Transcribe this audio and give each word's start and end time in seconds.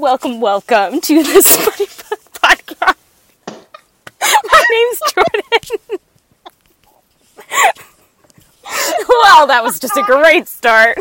welcome, 0.00 0.40
welcome, 0.40 1.00
to 1.00 1.22
the 1.22 1.42
Smutty 1.42 1.86
Podcast. 1.86 2.96
My 4.20 4.64
name's 4.70 5.00
Jordan. 5.12 5.88
well, 9.08 9.46
that 9.46 9.62
was 9.62 9.78
just 9.78 9.96
a 9.96 10.02
great 10.02 10.48
start. 10.48 10.98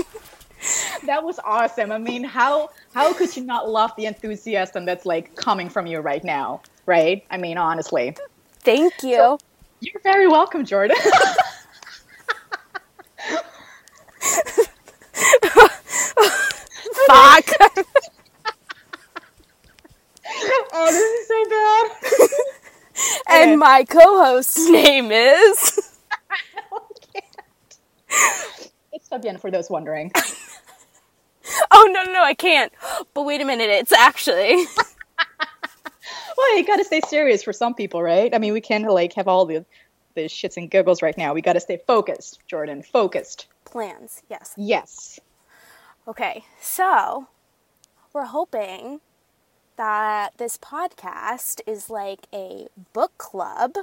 That 1.06 1.24
was 1.24 1.40
awesome. 1.46 1.92
I 1.92 1.98
mean, 1.98 2.24
how 2.24 2.72
how 2.94 3.14
could 3.14 3.36
you 3.38 3.44
not 3.44 3.70
love 3.70 3.92
the 3.96 4.06
enthusiasm 4.06 4.84
that's 4.86 5.06
like 5.06 5.36
coming 5.36 5.70
from 5.70 5.88
you 5.88 6.00
right 6.00 6.24
now, 6.24 6.62
right? 6.86 7.26
I 7.32 7.38
mean, 7.38 7.58
honestly. 7.58 8.16
Thank 8.62 9.02
you. 9.04 9.38
You're 9.80 10.02
very 10.04 10.28
welcome, 10.28 10.66
Jordan. 10.66 10.98
Fuck. 17.08 17.50
oh, 20.74 20.88
this 20.92 21.10
is 21.10 21.28
so 21.28 21.50
bad. 21.50 21.92
and 23.30 23.49
my 23.60 23.84
co-host's 23.84 24.70
name 24.72 25.12
is. 25.12 25.98
It's 28.92 29.10
Fabienne 29.10 29.40
for 29.40 29.52
those 29.52 29.70
wondering. 29.70 30.12
Oh 31.72 31.90
no, 31.92 32.04
no, 32.04 32.14
no, 32.14 32.24
I 32.24 32.36
can't. 32.36 32.72
But 33.14 33.24
wait 33.26 33.42
a 33.42 33.46
minute, 33.46 33.70
it's 33.70 33.92
actually. 33.92 34.66
Well, 36.38 36.58
you 36.58 36.66
gotta 36.66 36.86
stay 36.86 37.02
serious 37.02 37.44
for 37.44 37.52
some 37.52 37.74
people, 37.74 38.02
right? 38.02 38.34
I 38.34 38.38
mean, 38.38 38.54
we 38.54 38.62
can't 38.62 38.90
like 38.90 39.14
have 39.14 39.28
all 39.28 39.46
the 39.46 39.66
the 40.16 40.26
shits 40.26 40.56
and 40.56 40.72
giggles 40.72 41.02
right 41.02 41.18
now. 41.18 41.34
We 41.34 41.42
gotta 41.42 41.60
stay 41.60 41.82
focused, 41.86 42.40
Jordan. 42.48 42.82
Focused. 42.82 43.48
Plans, 43.66 44.22
yes. 44.30 44.54
Yes. 44.56 45.20
Okay, 46.08 46.46
so 46.62 47.28
we're 48.14 48.26
hoping 48.26 49.02
that 49.80 50.38
this 50.38 50.58
podcast 50.58 51.62
is 51.66 51.90
like 51.90 52.28
a 52.34 52.68
book 52.92 53.18
club 53.18 53.76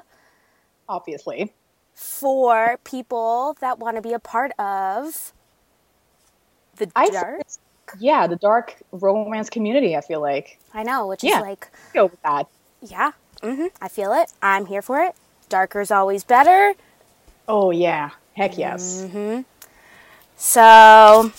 Obviously. 0.88 1.54
for 1.94 2.78
people 2.84 3.56
that 3.62 3.78
want 3.78 3.96
to 3.96 4.02
be 4.02 4.12
a 4.12 4.18
part 4.18 4.52
of 4.58 5.32
the 6.76 6.90
I 6.94 7.08
dark. 7.08 7.40
yeah, 7.98 8.26
the 8.26 8.36
dark 8.36 8.76
romance 8.92 9.48
community. 9.48 9.96
I 9.96 10.02
feel 10.02 10.20
like 10.20 10.58
I 10.74 10.82
know, 10.82 11.06
which 11.06 11.24
Yeah. 11.24 11.36
is 11.38 11.40
like, 11.42 11.68
go 11.94 12.04
with 12.06 12.20
that. 12.22 12.46
yeah, 12.82 13.12
hmm 13.42 13.68
I 13.80 13.88
feel 13.88 14.12
it. 14.12 14.34
I'm 14.42 14.66
here 14.66 14.82
for 14.82 15.00
it. 15.00 15.14
Darker's 15.48 15.90
always 15.90 16.24
better. 16.24 16.74
Oh 17.48 17.70
yeah, 17.70 18.10
heck 18.34 18.58
yes. 18.58 19.02
Mm-hmm. 19.06 19.42
So, 20.36 21.32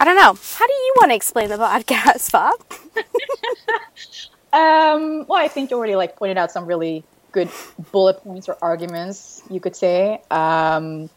I 0.00 0.04
don't 0.04 0.16
know. 0.16 0.34
How 0.56 0.66
do 0.66 0.72
you 0.72 0.94
want 0.96 1.10
to 1.12 1.14
explain 1.14 1.50
the 1.50 1.58
podcast, 1.58 2.30
Fab? 2.30 2.54
Um, 4.52 5.26
well, 5.28 5.38
I 5.38 5.48
think 5.48 5.70
you 5.70 5.76
already 5.76 5.94
like 5.94 6.16
pointed 6.16 6.36
out 6.36 6.50
some 6.50 6.66
really 6.66 7.04
good 7.32 7.48
bullet 7.92 8.14
points 8.24 8.48
or 8.48 8.58
arguments, 8.60 9.42
you 9.48 9.60
could 9.60 9.76
say. 9.76 10.20
Um, 10.30 11.08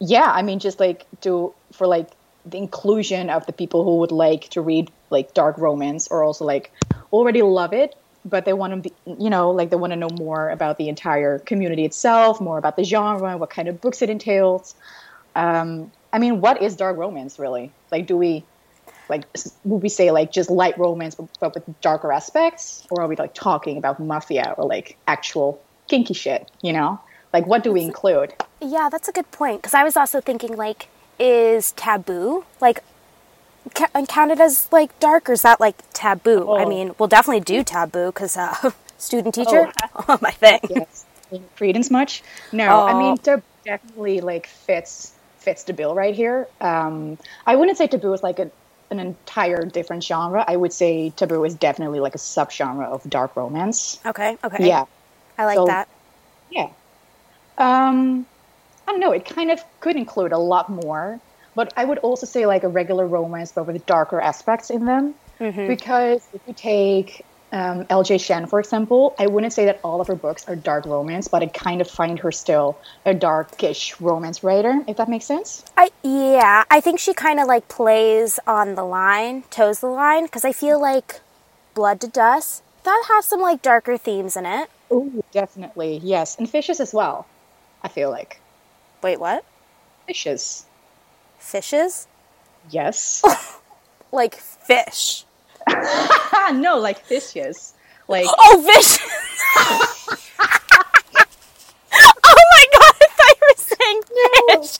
yeah, 0.00 0.30
I 0.34 0.42
mean, 0.42 0.58
just 0.58 0.80
like 0.80 1.06
to 1.20 1.54
for 1.72 1.86
like 1.86 2.10
the 2.44 2.58
inclusion 2.58 3.30
of 3.30 3.46
the 3.46 3.52
people 3.52 3.84
who 3.84 3.98
would 3.98 4.10
like 4.10 4.48
to 4.50 4.60
read 4.60 4.90
like 5.10 5.32
dark 5.34 5.58
romance 5.58 6.08
or 6.08 6.24
also 6.24 6.44
like 6.44 6.72
already 7.12 7.42
love 7.42 7.72
it, 7.72 7.94
but 8.24 8.44
they 8.44 8.52
want 8.52 8.72
to 8.72 8.90
be, 8.90 8.92
you 9.18 9.30
know, 9.30 9.50
like 9.50 9.70
they 9.70 9.76
want 9.76 9.92
to 9.92 9.96
know 9.96 10.10
more 10.10 10.50
about 10.50 10.76
the 10.76 10.88
entire 10.88 11.38
community 11.38 11.84
itself, 11.84 12.40
more 12.40 12.58
about 12.58 12.74
the 12.76 12.84
genre, 12.84 13.36
what 13.36 13.50
kind 13.50 13.68
of 13.68 13.80
books 13.80 14.02
it 14.02 14.10
entails. 14.10 14.74
Um, 15.36 15.92
I 16.12 16.18
mean, 16.18 16.40
what 16.40 16.62
is 16.62 16.76
dark 16.76 16.96
romance 16.96 17.38
really? 17.38 17.72
Like, 17.92 18.06
do 18.06 18.16
we 18.16 18.44
like 19.08 19.24
would 19.64 19.82
we 19.82 19.88
say 19.88 20.10
like 20.10 20.32
just 20.32 20.50
light 20.50 20.76
romance 20.78 21.14
but, 21.14 21.28
but 21.40 21.54
with 21.54 21.80
darker 21.80 22.10
aspects 22.12 22.84
or 22.90 23.02
are 23.02 23.06
we 23.08 23.14
like 23.16 23.34
talking 23.34 23.78
about 23.78 24.00
mafia 24.00 24.54
or 24.58 24.64
like 24.66 24.96
actual 25.06 25.62
kinky 25.88 26.12
shit 26.14 26.50
you 26.60 26.72
know 26.72 27.00
like 27.32 27.46
what 27.46 27.62
do 27.62 27.72
we 27.72 27.82
include 27.82 28.34
Yeah, 28.60 28.88
that's 28.90 29.06
a 29.08 29.12
good 29.12 29.30
point. 29.30 29.62
Because 29.62 29.74
I 29.74 29.84
was 29.84 29.96
also 29.96 30.20
thinking, 30.20 30.56
like, 30.56 30.88
is 31.20 31.72
taboo 31.72 32.44
like 32.60 32.80
ca- 33.74 33.90
counted 34.08 34.40
as 34.40 34.68
like 34.72 34.98
dark, 34.98 35.28
or 35.28 35.32
is 35.34 35.42
that 35.42 35.60
like 35.60 35.76
taboo? 35.92 36.54
I 36.56 36.64
Oh. 36.64 36.68
mean, 36.68 36.94
we'll 36.98 37.08
definitely 37.08 37.40
do 37.44 37.62
taboo 37.62 38.06
because 38.06 38.36
uh, 38.36 38.70
student 38.98 39.34
teacher, 39.34 39.68
oh. 40.08 40.18
my 40.22 40.30
thing. 40.30 40.60
yes 40.68 41.04
credence 41.56 41.90
much 41.90 42.22
no 42.52 42.64
i 42.86 42.94
Oh. 42.94 42.98
mean 42.98 43.16
taboo 43.18 43.42
definitely 43.64 44.20
like 44.20 44.46
fits 44.46 45.15
fits 45.46 45.62
the 45.64 45.72
bill 45.72 45.94
right 45.94 46.14
here 46.14 46.48
um 46.60 47.16
i 47.46 47.54
wouldn't 47.56 47.78
say 47.78 47.86
taboo 47.86 48.12
is 48.12 48.22
like 48.22 48.38
a, 48.40 48.50
an 48.90 48.98
entire 48.98 49.62
different 49.64 50.02
genre 50.02 50.44
i 50.48 50.56
would 50.56 50.72
say 50.72 51.10
taboo 51.16 51.44
is 51.44 51.54
definitely 51.54 52.00
like 52.00 52.14
a 52.14 52.18
subgenre 52.18 52.86
of 52.86 53.08
dark 53.08 53.36
romance 53.36 54.00
Okay, 54.04 54.36
okay, 54.44 54.66
yeah 54.66 54.84
I 55.38 55.44
like 55.44 55.56
So- 55.56 55.66
that. 55.66 55.88
Yeah. 56.50 56.70
Um, 57.58 58.26
I 58.86 58.92
don't 58.92 59.00
know. 59.00 59.12
It 59.12 59.24
kind 59.24 59.50
of 59.50 59.62
could 59.80 59.96
include 59.96 60.32
a 60.32 60.38
lot 60.38 60.70
more, 60.70 61.20
but 61.54 61.72
I 61.76 61.84
would 61.84 61.98
also 61.98 62.26
say 62.26 62.46
like 62.46 62.62
a 62.62 62.68
regular 62.68 63.06
romance, 63.06 63.52
but 63.52 63.66
with 63.66 63.84
darker 63.86 64.20
aspects 64.20 64.70
in 64.70 64.84
them. 64.86 65.14
Mm-hmm. 65.40 65.66
Because 65.66 66.26
if 66.32 66.40
you 66.46 66.54
take 66.54 67.25
um, 67.52 67.86
L.J. 67.88 68.18
Shen, 68.18 68.46
for 68.46 68.58
example, 68.58 69.14
I 69.18 69.26
wouldn't 69.26 69.52
say 69.52 69.66
that 69.66 69.80
all 69.82 70.00
of 70.00 70.08
her 70.08 70.14
books 70.14 70.46
are 70.48 70.56
dark 70.56 70.84
romance, 70.86 71.28
but 71.28 71.42
I 71.42 71.46
kind 71.46 71.80
of 71.80 71.88
find 71.88 72.18
her 72.18 72.32
still 72.32 72.78
a 73.04 73.14
darkish 73.14 74.00
romance 74.00 74.42
writer, 74.42 74.82
if 74.86 74.96
that 74.96 75.08
makes 75.08 75.24
sense. 75.24 75.64
I 75.76 75.90
yeah, 76.02 76.64
I 76.70 76.80
think 76.80 76.98
she 76.98 77.14
kind 77.14 77.40
of 77.40 77.46
like 77.46 77.68
plays 77.68 78.38
on 78.46 78.74
the 78.74 78.84
line, 78.84 79.42
toes 79.50 79.80
the 79.80 79.86
line, 79.86 80.24
because 80.24 80.44
I 80.44 80.52
feel 80.52 80.80
like 80.80 81.20
Blood 81.74 82.00
to 82.00 82.08
Dust 82.08 82.62
that 82.86 83.04
has 83.08 83.26
some 83.26 83.40
like 83.40 83.62
darker 83.62 83.98
themes 83.98 84.36
in 84.36 84.46
it. 84.46 84.70
Oh, 84.90 85.12
definitely. 85.32 86.00
Yes. 86.02 86.36
And 86.38 86.48
fishes 86.48 86.80
as 86.80 86.94
well, 86.94 87.26
I 87.82 87.88
feel 87.88 88.10
like. 88.10 88.40
Wait, 89.02 89.20
what? 89.20 89.44
Fishes. 90.06 90.64
Fishes? 91.38 92.06
Yes. 92.70 93.22
Like 94.12 94.36
fish? 94.36 95.25
no, 96.54 96.78
like 96.78 96.98
fishes. 97.00 97.74
Like. 98.08 98.26
Oh, 98.26 98.62
fish! 98.62 98.98
oh 101.98 102.42
my 102.50 102.66
god! 102.72 102.94
I 103.00 103.06
thought 103.16 103.36
you 103.40 103.46
were 103.48 103.56
saying 103.56 104.02
fish. 104.62 104.78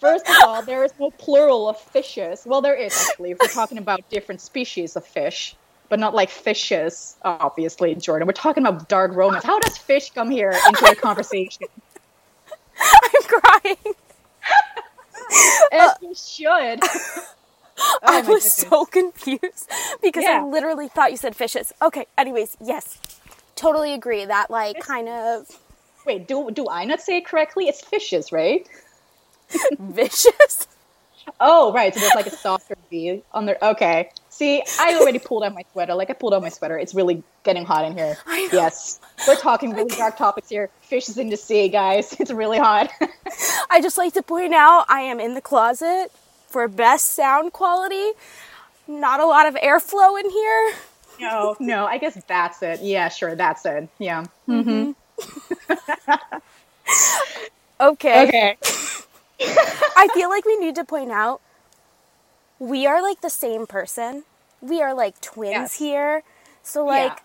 First 0.00 0.28
of 0.28 0.34
all, 0.44 0.62
there 0.62 0.84
is 0.84 0.92
no 0.98 1.10
plural 1.12 1.68
of 1.68 1.78
fishes. 1.78 2.42
Well, 2.44 2.60
there 2.60 2.74
is 2.74 2.92
actually, 3.08 3.30
if 3.30 3.38
we're 3.40 3.48
talking 3.48 3.78
about 3.78 4.08
different 4.10 4.40
species 4.40 4.96
of 4.96 5.06
fish, 5.06 5.54
but 5.88 6.00
not 6.00 6.14
like 6.14 6.30
fishes, 6.30 7.16
obviously, 7.22 7.94
Jordan. 7.94 8.26
We're 8.26 8.32
talking 8.32 8.66
about 8.66 8.88
dark 8.88 9.12
romance. 9.14 9.44
How 9.44 9.60
does 9.60 9.76
fish 9.76 10.10
come 10.10 10.30
here 10.30 10.50
into 10.50 10.84
the 10.88 10.96
conversation? 10.96 11.66
I'm 12.80 13.22
crying. 13.22 13.76
As 15.72 15.92
you 16.00 16.14
should. 16.14 16.80
Oh 18.04 18.08
I 18.08 18.20
was 18.20 18.26
goodness. 18.26 18.54
so 18.54 18.84
confused 18.84 19.70
because 20.02 20.24
I 20.24 20.42
literally 20.42 20.88
thought 20.88 21.10
you 21.12 21.16
said 21.16 21.36
fishes. 21.36 21.72
Okay, 21.80 22.06
anyways, 22.18 22.56
yes. 22.60 22.98
Totally 23.54 23.92
agree. 23.92 24.24
That 24.24 24.50
like 24.50 24.80
kind 24.80 25.08
of 25.08 25.46
Wait, 26.06 26.26
do 26.26 26.50
do 26.50 26.66
I 26.68 26.84
not 26.84 27.00
say 27.00 27.18
it 27.18 27.26
correctly? 27.26 27.66
It's 27.68 27.80
fishes, 27.80 28.32
right? 28.32 28.66
vicious. 29.78 30.66
Oh, 31.38 31.72
right. 31.72 31.94
So 31.94 32.00
there's 32.00 32.14
like 32.16 32.26
a 32.26 32.30
softer 32.30 32.74
V 32.90 33.22
on 33.32 33.46
there. 33.46 33.58
Okay. 33.62 34.10
See, 34.28 34.62
I 34.80 34.96
already 34.98 35.20
pulled 35.20 35.44
out 35.44 35.54
my 35.54 35.64
sweater. 35.72 35.94
Like 35.94 36.10
I 36.10 36.14
pulled 36.14 36.34
out 36.34 36.42
my 36.42 36.48
sweater. 36.48 36.76
It's 36.76 36.94
really 36.94 37.22
getting 37.44 37.64
hot 37.64 37.84
in 37.84 37.96
here. 37.96 38.16
Yes, 38.52 38.98
we're 39.28 39.36
talking 39.36 39.72
really 39.72 39.94
dark 39.94 40.16
topics 40.16 40.48
here. 40.48 40.70
Fishes 40.80 41.18
in 41.18 41.28
the 41.28 41.36
sea, 41.36 41.68
guys. 41.68 42.16
It's 42.18 42.30
really 42.32 42.58
hot. 42.58 42.90
I 43.70 43.80
just 43.80 43.96
like 43.98 44.14
to 44.14 44.22
point 44.22 44.54
out 44.54 44.86
I 44.88 45.00
am 45.02 45.20
in 45.20 45.34
the 45.34 45.40
closet 45.40 46.10
for 46.52 46.68
best 46.68 47.06
sound 47.14 47.52
quality. 47.52 48.12
Not 48.88 49.20
a 49.20 49.26
lot 49.26 49.46
of 49.46 49.54
airflow 49.56 50.20
in 50.20 50.30
here. 50.30 50.74
No, 51.18 51.56
no, 51.60 51.86
I 51.86 51.98
guess 51.98 52.18
that's 52.28 52.62
it. 52.62 52.80
Yeah, 52.82 53.08
sure, 53.08 53.36
that's 53.36 53.64
it. 53.66 53.88
Yeah. 53.98 54.26
Mm-hmm. 54.48 54.84
Mm-hmm. 55.68 55.78
Okay. 57.80 58.28
Okay. 58.28 58.58
I 59.96 60.08
feel 60.08 60.30
like 60.30 60.44
we 60.46 60.56
need 60.58 60.74
to 60.76 60.84
point 60.84 61.10
out 61.12 61.40
we 62.58 62.86
are 62.86 63.02
like 63.02 63.20
the 63.20 63.30
same 63.30 63.66
person. 63.66 64.24
We 64.60 64.82
are 64.82 64.94
like 64.94 65.20
twins 65.20 65.74
Yes. 65.74 65.78
here. 65.78 66.22
So 66.62 66.84
like 66.84 67.12
Yeah. 67.14 67.18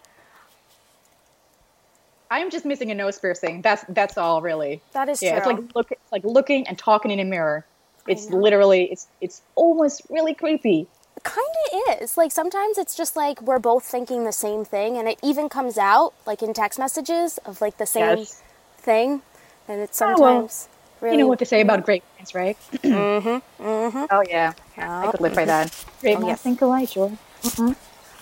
I'm 2.30 2.50
just 2.50 2.66
missing 2.66 2.92
a 2.92 2.96
nose 2.96 3.20
piercing. 3.20 3.62
That's 3.62 3.86
that's 3.90 4.18
all 4.18 4.42
really. 4.42 4.84
that 4.94 5.10
is 5.10 5.22
Yeah, 5.22 5.30
true. 5.30 5.38
it's 5.38 5.46
like 5.48 5.60
look 5.76 5.92
it's 5.92 6.12
like 6.12 6.24
looking 6.26 6.68
and 6.68 6.78
talking 6.78 7.12
in 7.12 7.20
a 7.20 7.26
mirror. 7.26 7.68
It's 8.08 8.30
know. 8.30 8.38
literally 8.38 8.86
it's 8.92 9.08
it's 9.22 9.42
almost 9.56 10.02
really 10.10 10.34
creepy. 10.34 10.88
kind 11.24 11.56
of 11.74 12.02
is. 12.02 12.16
Like 12.18 12.32
sometimes 12.32 12.78
it's 12.78 12.96
just 12.96 13.16
like 13.16 13.42
we're 13.42 13.60
both 13.60 13.84
thinking 13.84 14.24
the 14.24 14.32
same 14.32 14.64
thing 14.66 14.98
and 14.98 15.08
it 15.08 15.20
even 15.24 15.50
comes 15.50 15.78
out 15.78 16.14
like 16.26 16.42
in 16.42 16.54
text 16.54 16.78
messages 16.80 17.38
of 17.46 17.60
like 17.62 17.78
the 17.78 17.86
same 17.86 18.20
Yes. 18.20 18.42
thing 18.78 19.22
and 19.68 19.82
it's 19.82 20.02
Oh, 20.02 20.08
well, 20.08 20.18
sometimes 20.18 20.68
really 21.02 21.16
You 21.18 21.24
know 21.24 21.28
what 21.28 21.40
to 21.40 21.46
say 21.46 21.62
about 21.62 21.84
great 21.86 22.04
minds, 22.18 22.34
right? 22.36 22.58
mm-hmm. 22.72 23.64
Mm-hmm. 23.64 24.06
Oh 24.12 24.24
yeah. 24.28 24.54
I 24.78 25.08
Oh. 25.08 25.12
could 25.12 25.22
live 25.22 25.36
by 25.36 25.46
that. 25.46 25.74
Great 26.02 26.18
Oh, 26.18 26.22
minds 26.22 26.30
yes. 26.30 26.42
think 26.42 26.62
alike, 26.62 26.90
sure. 26.90 27.12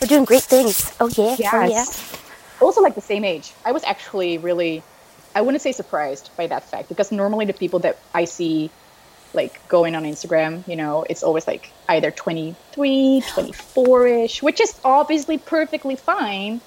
We're 0.01 0.07
doing 0.07 0.25
great 0.25 0.43
things. 0.43 0.91
Oh 0.99 1.09
yeah. 1.15 1.35
Oh 1.53 1.65
yeah. 1.65 1.85
Also, 2.61 2.81
like 2.81 2.95
the 2.95 3.01
same 3.01 3.23
age. 3.25 3.53
I 3.65 3.71
was 3.71 3.83
actually 3.83 4.37
really, 4.37 4.81
I 5.35 5.41
wouldn't 5.41 5.61
say 5.61 5.71
surprised 5.71 6.29
by 6.37 6.47
that 6.47 6.63
fact 6.63 6.87
because 6.89 7.11
normally 7.11 7.45
the 7.45 7.53
people 7.53 7.79
that 7.79 7.99
I 8.13 8.23
see 8.25 8.71
like 9.35 9.65
going 9.67 9.95
on 9.95 10.03
Instagram, 10.03 10.67
you 10.67 10.75
know, 10.75 11.05
it's 11.09 11.23
always 11.23 11.45
like 11.47 11.71
either 11.89 12.11
23, 12.11 13.23
24 13.27 14.07
ish, 14.07 14.43
which 14.43 14.59
is 14.61 14.79
obviously 14.83 15.37
perfectly 15.37 15.95
fine. 15.95 16.61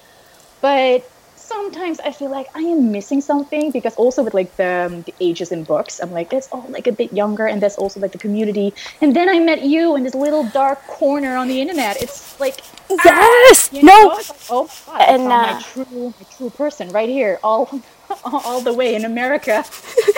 But 0.61 1.09
sometimes 1.35 1.99
I 2.01 2.11
feel 2.11 2.29
like 2.29 2.47
I 2.55 2.59
am 2.59 2.91
missing 2.91 3.21
something 3.21 3.71
because 3.71 3.95
also 3.95 4.21
with 4.23 4.33
like 4.35 4.55
the, 4.57 4.85
um, 4.87 5.01
the 5.01 5.13
ages 5.19 5.51
in 5.51 5.63
books, 5.63 5.99
I'm 5.99 6.11
like, 6.11 6.29
that's 6.29 6.47
all 6.49 6.65
like 6.69 6.85
a 6.87 6.91
bit 6.91 7.11
younger 7.11 7.47
and 7.47 7.61
that's 7.61 7.77
also 7.77 7.99
like 7.99 8.11
the 8.11 8.17
community. 8.19 8.73
And 9.01 9.15
then 9.15 9.27
I 9.29 9.39
met 9.39 9.63
you 9.63 9.95
in 9.95 10.03
this 10.03 10.13
little 10.13 10.43
dark 10.49 10.85
corner 10.87 11.35
on 11.35 11.47
the 11.47 11.59
internet. 11.59 12.01
It's 12.01 12.39
like, 12.39 12.61
Yes. 12.89 13.69
you 13.71 13.83
no. 13.83 13.93
know, 14.03 14.17
it's 14.17 14.29
like, 14.29 14.39
oh 14.49 14.69
God, 14.85 15.01
And, 15.01 15.23
uh, 15.23 15.27
my 15.27 15.61
true, 15.61 16.13
my 16.19 16.25
true 16.37 16.49
person 16.51 16.89
right 16.89 17.09
here, 17.09 17.39
all, 17.43 17.69
all 18.23 18.61
the 18.61 18.73
way 18.73 18.95
in 18.95 19.05
America. 19.05 19.63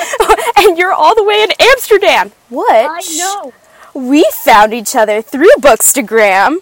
and 0.58 0.78
you're 0.78 0.94
all 0.94 1.16
the 1.16 1.24
way 1.24 1.44
in 1.44 1.52
Amsterdam. 1.60 2.32
What? 2.50 2.88
I 2.90 3.02
know. 3.18 3.54
We 3.94 4.26
found 4.44 4.74
each 4.74 4.96
other 4.96 5.22
through 5.22 5.52
Bookstagram. 5.60 6.58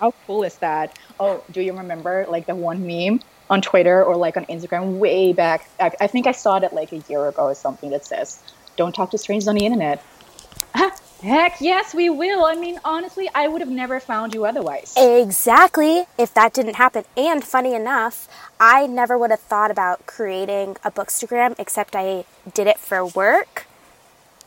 How 0.00 0.14
cool 0.26 0.42
is 0.42 0.56
that? 0.56 0.98
Oh, 1.20 1.44
do 1.50 1.60
you 1.60 1.76
remember 1.76 2.26
like 2.28 2.46
the 2.46 2.54
one 2.54 2.86
meme 2.86 3.20
on 3.50 3.60
Twitter 3.60 4.02
or 4.02 4.16
like 4.16 4.36
on 4.36 4.46
Instagram 4.46 4.98
way 4.98 5.32
back? 5.32 5.68
I, 5.78 5.92
I 6.00 6.06
think 6.06 6.26
I 6.26 6.32
saw 6.32 6.56
it 6.56 6.72
like 6.72 6.92
a 6.92 6.98
year 7.08 7.28
ago 7.28 7.44
or 7.44 7.54
something 7.54 7.90
that 7.90 8.04
says, 8.06 8.42
"Don't 8.76 8.94
talk 8.94 9.10
to 9.10 9.18
strangers 9.18 9.48
on 9.48 9.54
the 9.54 9.64
internet." 9.64 10.02
Heck 11.22 11.60
yes, 11.60 11.94
we 11.94 12.10
will. 12.10 12.44
I 12.44 12.54
mean, 12.54 12.80
honestly, 12.84 13.30
I 13.34 13.46
would 13.46 13.60
have 13.60 13.70
never 13.70 14.00
found 14.00 14.34
you 14.34 14.44
otherwise. 14.44 14.92
Exactly. 14.96 16.06
If 16.18 16.34
that 16.34 16.52
didn't 16.52 16.74
happen, 16.74 17.04
and 17.16 17.44
funny 17.44 17.74
enough, 17.74 18.28
I 18.58 18.86
never 18.86 19.16
would 19.16 19.30
have 19.30 19.40
thought 19.40 19.70
about 19.70 20.06
creating 20.06 20.76
a 20.84 20.90
Bookstagram 20.90 21.54
except 21.58 21.94
I 21.94 22.24
did 22.52 22.66
it 22.66 22.78
for 22.78 23.06
work. 23.06 23.66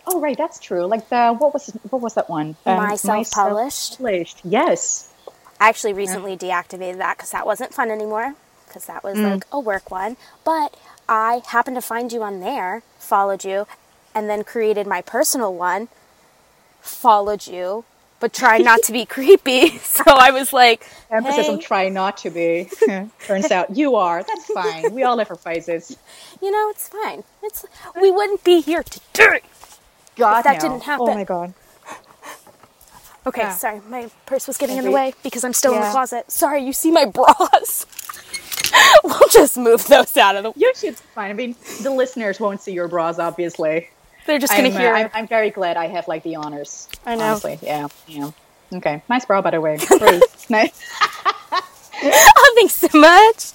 Oh, 0.06 0.20
right, 0.20 0.38
that's 0.38 0.60
true. 0.60 0.86
Like 0.86 1.10
the 1.10 1.34
what 1.34 1.54
was 1.54 1.70
what 1.90 2.02
was 2.02 2.14
that 2.16 2.30
one? 2.30 2.58
Um, 2.66 2.78
My 2.78 2.96
self-published. 2.96 3.96
Self-published. 3.98 4.42
Yes. 4.44 5.12
I 5.60 5.70
actually 5.70 5.94
recently 5.94 6.36
deactivated 6.36 6.98
that 6.98 7.18
because 7.18 7.32
that 7.32 7.46
wasn't 7.46 7.74
fun 7.74 7.90
anymore 7.90 8.36
because 8.68 8.86
that 8.86 9.04
was 9.04 9.18
like 9.18 9.46
a 9.52 9.60
work 9.60 9.90
one. 9.90 10.18
But 10.44 10.76
I 11.08 11.42
happened 11.48 11.78
to 11.78 11.82
find 11.82 12.12
you 12.12 12.22
on 12.24 12.42
there, 12.42 12.84
followed 13.00 13.46
you, 13.46 13.66
and 14.14 14.30
then 14.30 14.44
created 14.44 14.86
my 14.86 15.02
personal 15.02 15.54
one, 15.54 15.88
followed 16.86 17.48
you, 17.48 17.86
but 18.20 18.34
tried 18.34 18.64
not 18.64 18.82
to 18.84 18.92
be 18.92 19.06
creepy. 19.16 19.80
So 19.96 20.04
I 20.08 20.32
was 20.32 20.52
like, 20.54 20.86
Emphasis 21.12 21.48
on 21.50 21.56
hey, 21.58 21.62
try 21.62 21.90
not 21.90 22.18
to 22.18 22.30
be. 22.30 22.70
Turns 23.26 23.52
out 23.52 23.76
you 23.76 23.96
are. 23.96 24.24
That's 24.24 24.46
fine. 24.46 24.94
We 24.94 25.04
all 25.04 25.18
have 25.18 25.30
our 25.30 25.36
phases. 25.38 25.98
you 26.42 26.52
know, 26.52 26.70
it's 26.70 26.88
fine. 26.90 27.24
It's 27.44 27.66
we 28.02 28.12
wouldn't 28.12 28.44
be 28.44 28.62
here 28.62 28.84
today. 28.84 29.42
God, 30.16 30.44
that 30.44 30.62
no. 30.62 30.70
didn't 30.70 30.84
happen. 30.84 31.08
Oh 31.10 31.14
my 31.16 31.24
god. 31.24 31.54
Okay, 33.28 33.42
Yeah. 33.42 33.56
sorry, 33.56 33.82
my 33.90 34.10
purse 34.28 34.46
was 34.48 34.58
getting 34.58 34.78
in 34.78 34.84
the 34.84 34.92
way 34.92 35.14
because 35.24 35.44
I'm 35.44 35.54
still 35.54 35.74
in 35.74 35.82
the 35.82 35.90
closet. 35.90 36.32
Sorry, 36.32 36.64
you 36.64 36.74
see 36.74 36.92
my 36.92 37.06
bras. 37.06 37.86
we'll 39.04 39.28
just 39.32 39.58
move 39.58 39.88
those 39.88 40.16
out 40.18 40.36
of 40.36 40.44
the. 40.44 40.54
You 40.56 40.72
should 40.76 40.96
fine. 40.96 41.32
I 41.32 41.34
mean, 41.34 41.56
the 41.82 41.90
listeners 41.90 42.40
won't 42.40 42.62
see 42.62 42.74
your 42.74 42.88
bras, 42.88 43.18
obviously. 43.18 43.90
They're 44.26 44.40
just 44.40 44.54
gonna 44.56 44.70
I'm, 44.70 44.76
uh, 44.76 44.80
hear. 44.80 44.94
I'm, 44.94 45.10
I'm 45.14 45.28
very 45.28 45.50
glad 45.52 45.78
I 45.78 45.88
have 45.88 46.08
like 46.08 46.24
the 46.24 46.36
honors. 46.36 46.88
I 47.06 47.16
know. 47.16 47.26
Honestly, 47.26 47.60
yeah, 47.62 47.88
yeah. 48.08 48.32
Okay, 48.74 49.04
nice 49.10 49.26
bra, 49.26 49.42
by 49.42 49.52
the 49.52 49.62
way. 49.62 49.78
Nice. 50.48 50.80
oh, 52.04 52.54
thanks 52.56 52.76
so 52.76 52.88
much. 53.00 53.54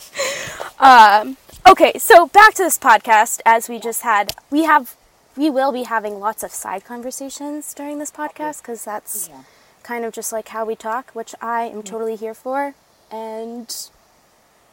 Um, 0.81 1.37
okay, 1.69 1.93
so 1.99 2.27
back 2.27 2.55
to 2.55 2.65
this 2.65 2.79
podcast. 2.79 3.41
As 3.47 3.69
we 3.69 3.79
just 3.79 4.03
had, 4.03 4.35
we 4.51 4.65
have, 4.65 4.97
we 5.37 5.51
will 5.51 5.71
be 5.71 5.85
having 5.85 6.19
lots 6.19 6.43
of 6.43 6.51
side 6.51 6.85
conversations 6.85 7.73
during 7.75 7.99
this 8.01 8.11
podcast 8.11 8.63
because 8.63 8.85
that's 8.85 9.29
Yeah. 9.29 9.43
kind 9.85 10.05
of 10.05 10.13
just 10.13 10.33
like 10.33 10.49
how 10.49 10.65
we 10.65 10.75
talk, 10.75 11.13
which 11.13 11.33
I 11.41 11.63
am 11.65 11.83
totally 11.85 12.17
here 12.17 12.35
for. 12.35 12.75
And 13.13 13.73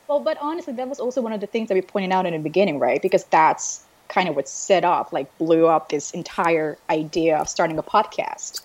Well, 0.07 0.19
but 0.19 0.37
honestly, 0.41 0.73
that 0.73 0.87
was 0.87 0.99
also 0.99 1.21
one 1.21 1.33
of 1.33 1.41
the 1.41 1.47
things 1.47 1.67
that 1.67 1.75
we 1.75 1.81
pointed 1.81 2.11
out 2.11 2.25
in 2.25 2.33
the 2.33 2.39
beginning, 2.39 2.79
right? 2.79 3.01
Because 3.01 3.25
that's 3.25 3.83
kind 4.07 4.29
of 4.29 4.35
what 4.35 4.47
set 4.47 4.83
off, 4.85 5.11
like, 5.13 5.35
blew 5.37 5.67
up 5.67 5.89
this 5.89 6.11
entire 6.11 6.77
idea 6.89 7.37
of 7.37 7.49
starting 7.49 7.77
a 7.77 7.83
podcast. 7.83 8.61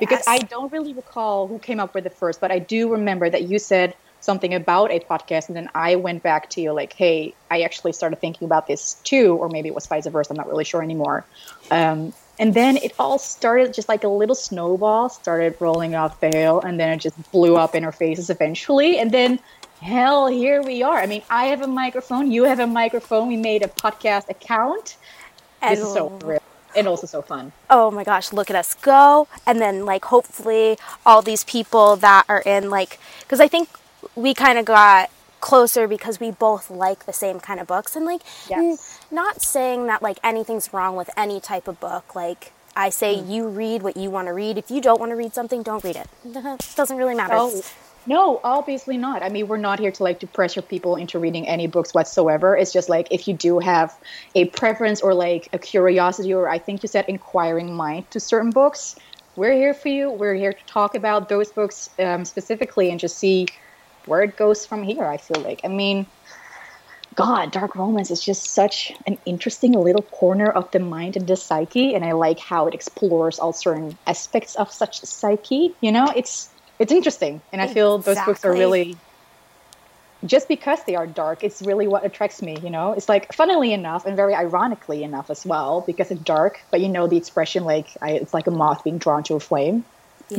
because. 0.00 0.24
I 0.26 0.38
don't 0.38 0.72
really 0.72 0.92
recall 0.92 1.46
who 1.46 1.58
came 1.58 1.78
up 1.78 1.94
with 1.94 2.06
it 2.06 2.14
first, 2.14 2.40
but 2.40 2.50
I 2.50 2.58
do 2.58 2.90
remember 2.90 3.30
that 3.30 3.42
you 3.42 3.58
said 3.58 3.94
something 4.20 4.54
about 4.54 4.90
a 4.90 5.00
podcast, 5.00 5.48
and 5.48 5.56
then 5.56 5.68
I 5.74 5.96
went 5.96 6.22
back 6.22 6.50
to 6.50 6.60
you 6.60 6.72
like, 6.72 6.92
"Hey, 6.92 7.34
I 7.50 7.62
actually 7.62 7.92
started 7.92 8.20
thinking 8.20 8.46
about 8.46 8.66
this 8.66 8.94
too," 9.04 9.36
or 9.36 9.48
maybe 9.48 9.68
it 9.68 9.74
was 9.74 9.86
vice 9.86 10.06
versa. 10.06 10.30
I'm 10.32 10.36
not 10.36 10.48
really 10.48 10.64
sure 10.64 10.82
anymore. 10.82 11.24
Um, 11.70 12.12
and 12.38 12.54
then 12.54 12.76
it 12.78 12.92
all 12.98 13.18
started 13.18 13.74
just 13.74 13.88
like 13.88 14.04
a 14.04 14.08
little 14.08 14.34
snowball 14.34 15.08
started 15.08 15.56
rolling 15.60 15.94
off 15.94 16.20
the 16.20 16.28
hill, 16.28 16.60
and 16.60 16.78
then 16.78 16.90
it 16.90 16.98
just 16.98 17.32
blew 17.32 17.56
up 17.56 17.74
in 17.74 17.84
our 17.84 17.92
faces 17.92 18.30
eventually. 18.30 18.98
And 18.98 19.10
then, 19.10 19.38
hell, 19.80 20.26
here 20.26 20.62
we 20.62 20.82
are. 20.82 20.98
I 20.98 21.06
mean, 21.06 21.22
I 21.30 21.46
have 21.46 21.62
a 21.62 21.66
microphone, 21.66 22.30
you 22.30 22.44
have 22.44 22.60
a 22.60 22.66
microphone. 22.66 23.28
We 23.28 23.36
made 23.36 23.62
a 23.62 23.68
podcast 23.68 24.28
account. 24.28 24.96
This 25.60 25.80
is 25.80 25.92
so 25.92 26.08
real 26.24 26.42
and 26.74 26.88
also 26.88 27.06
so 27.06 27.20
fun. 27.22 27.52
oh 27.68 27.90
my 27.90 28.02
gosh, 28.02 28.32
look 28.32 28.48
at 28.48 28.56
us 28.56 28.74
go. 28.74 29.28
And 29.46 29.60
then, 29.60 29.84
like, 29.84 30.06
hopefully, 30.06 30.78
all 31.04 31.22
these 31.22 31.44
people 31.44 31.96
that 31.96 32.24
are 32.28 32.40
in, 32.40 32.70
like, 32.70 32.98
because 33.20 33.40
I 33.40 33.48
think 33.48 33.68
we 34.14 34.34
kind 34.34 34.58
of 34.58 34.64
got 34.64 35.10
closer 35.42 35.86
because 35.86 36.18
we 36.18 36.30
both 36.30 36.70
like 36.70 37.04
the 37.04 37.12
same 37.12 37.38
kind 37.38 37.60
of 37.60 37.66
books. 37.66 37.94
And, 37.94 38.06
like, 38.06 38.22
n- 38.50 38.78
not 39.10 39.42
saying 39.42 39.86
that, 39.88 40.00
like, 40.00 40.18
anything's 40.24 40.72
wrong 40.72 40.96
with 40.96 41.10
any 41.14 41.38
type 41.38 41.68
of 41.68 41.78
book. 41.78 42.14
Like, 42.14 42.52
I 42.74 42.88
say 42.88 43.12
you 43.12 43.48
read 43.48 43.82
what 43.82 43.98
you 43.98 44.10
want 44.10 44.28
to 44.28 44.32
read. 44.32 44.56
If 44.56 44.70
you 44.70 44.80
don't 44.80 44.98
want 44.98 45.10
to 45.10 45.16
read 45.16 45.34
something, 45.34 45.62
don't 45.62 45.84
read 45.84 45.96
it. 45.96 46.08
It 46.24 46.72
doesn't 46.76 46.96
really 46.96 47.14
matter. 47.14 47.34
Oh, 47.36 47.62
no, 48.06 48.40
obviously 48.42 48.96
not. 48.96 49.22
I 49.22 49.28
mean, 49.28 49.46
we're 49.46 49.58
not 49.58 49.78
here 49.78 49.92
to 49.92 50.02
like 50.02 50.20
to 50.20 50.26
pressure 50.26 50.62
people 50.62 50.96
into 50.96 51.18
reading 51.18 51.46
any 51.46 51.66
books 51.66 51.94
whatsoever. 51.94 52.56
It's 52.56 52.72
just 52.72 52.88
like 52.88 53.08
if 53.10 53.28
you 53.28 53.34
do 53.34 53.58
have 53.60 53.94
a 54.34 54.46
preference 54.46 55.00
or 55.02 55.14
like 55.14 55.48
a 55.52 55.58
curiosity 55.58 56.34
or 56.34 56.48
I 56.48 56.58
think 56.58 56.82
you 56.82 56.88
said 56.88 57.04
inquiring 57.06 57.74
mind 57.74 58.10
to 58.10 58.18
certain 58.18 58.50
books, 58.50 58.96
we're 59.36 59.52
here 59.52 59.72
for 59.72 59.88
you. 59.88 60.10
We're 60.10 60.34
here 60.34 60.52
to 60.52 60.64
talk 60.66 60.94
about 60.94 61.28
those 61.28 61.52
books 61.52 61.90
um, 61.98 62.24
specifically 62.24 62.90
and 62.90 62.98
just 62.98 63.18
see 63.18 63.46
where 64.06 64.22
it 64.22 64.36
goes 64.36 64.66
from 64.66 64.82
here. 64.82 65.04
I 65.04 65.16
feel 65.16 65.40
like. 65.40 65.60
I 65.64 65.68
mean, 65.68 66.06
God, 67.14 67.52
dark 67.52 67.76
romance 67.76 68.10
is 68.10 68.24
just 68.24 68.44
such 68.44 68.92
an 69.06 69.18
interesting 69.26 69.72
little 69.72 70.02
corner 70.02 70.48
of 70.48 70.70
the 70.70 70.80
mind 70.80 71.16
and 71.16 71.26
the 71.26 71.36
psyche, 71.36 71.94
and 71.94 72.04
I 72.04 72.12
like 72.12 72.38
how 72.38 72.66
it 72.66 72.74
explores 72.74 73.38
all 73.38 73.52
certain 73.52 73.98
aspects 74.06 74.54
of 74.56 74.72
such 74.72 75.02
psyche. 75.02 75.74
You 75.80 75.92
know, 75.92 76.12
it's 76.16 76.48
it's 76.78 76.92
interesting, 76.92 77.42
and 77.52 77.60
I 77.60 77.66
feel 77.66 77.98
those 77.98 78.18
books 78.24 78.44
are 78.44 78.52
really 78.52 78.96
just 80.24 80.48
because 80.48 80.84
they 80.84 80.94
are 80.94 81.06
dark. 81.06 81.44
It's 81.44 81.62
really 81.62 81.86
what 81.86 82.04
attracts 82.04 82.40
me. 82.42 82.56
You 82.62 82.70
know, 82.70 82.92
it's 82.92 83.08
like 83.08 83.32
funnily 83.32 83.72
enough 83.72 84.06
and 84.06 84.16
very 84.16 84.34
ironically 84.34 85.02
enough 85.02 85.30
as 85.30 85.44
well 85.44 85.82
because 85.86 86.10
it's 86.10 86.20
dark, 86.22 86.60
but 86.70 86.80
you 86.80 86.88
know 86.88 87.06
the 87.06 87.16
expression 87.16 87.64
like 87.64 87.88
I, 88.00 88.12
it's 88.12 88.32
like 88.32 88.46
a 88.46 88.50
moth 88.50 88.84
being 88.84 88.98
drawn 88.98 89.22
to 89.24 89.34
a 89.34 89.40
flame. 89.40 89.84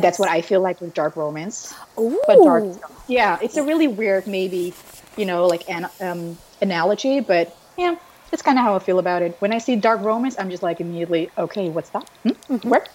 That's 0.01 0.19
what 0.19 0.29
I 0.29 0.41
feel 0.41 0.61
like 0.61 0.81
with 0.81 0.93
dark 0.93 1.15
romance 1.15 1.73
Ooh. 1.99 2.19
but 2.27 2.37
dark 2.43 2.63
yeah 3.07 3.37
it's 3.41 3.57
a 3.57 3.63
really 3.63 3.87
weird 3.87 4.25
maybe 4.27 4.73
you 5.17 5.25
know 5.25 5.45
like 5.45 5.69
an 5.69 5.87
um, 6.01 6.37
analogy 6.61 7.19
but 7.19 7.55
yeah 7.77 7.95
that's 8.31 8.41
kind 8.41 8.57
of 8.57 8.63
how 8.63 8.75
i 8.75 8.79
feel 8.79 8.97
about 8.97 9.21
it 9.21 9.35
when 9.39 9.51
i 9.53 9.57
see 9.57 9.75
dark 9.75 10.01
romance 10.01 10.35
i'm 10.39 10.49
just 10.49 10.63
like 10.63 10.79
immediately 10.79 11.29
okay 11.37 11.69
what's 11.69 11.89
that 11.89 12.07
hmm? 12.23 12.55
where 12.67 12.85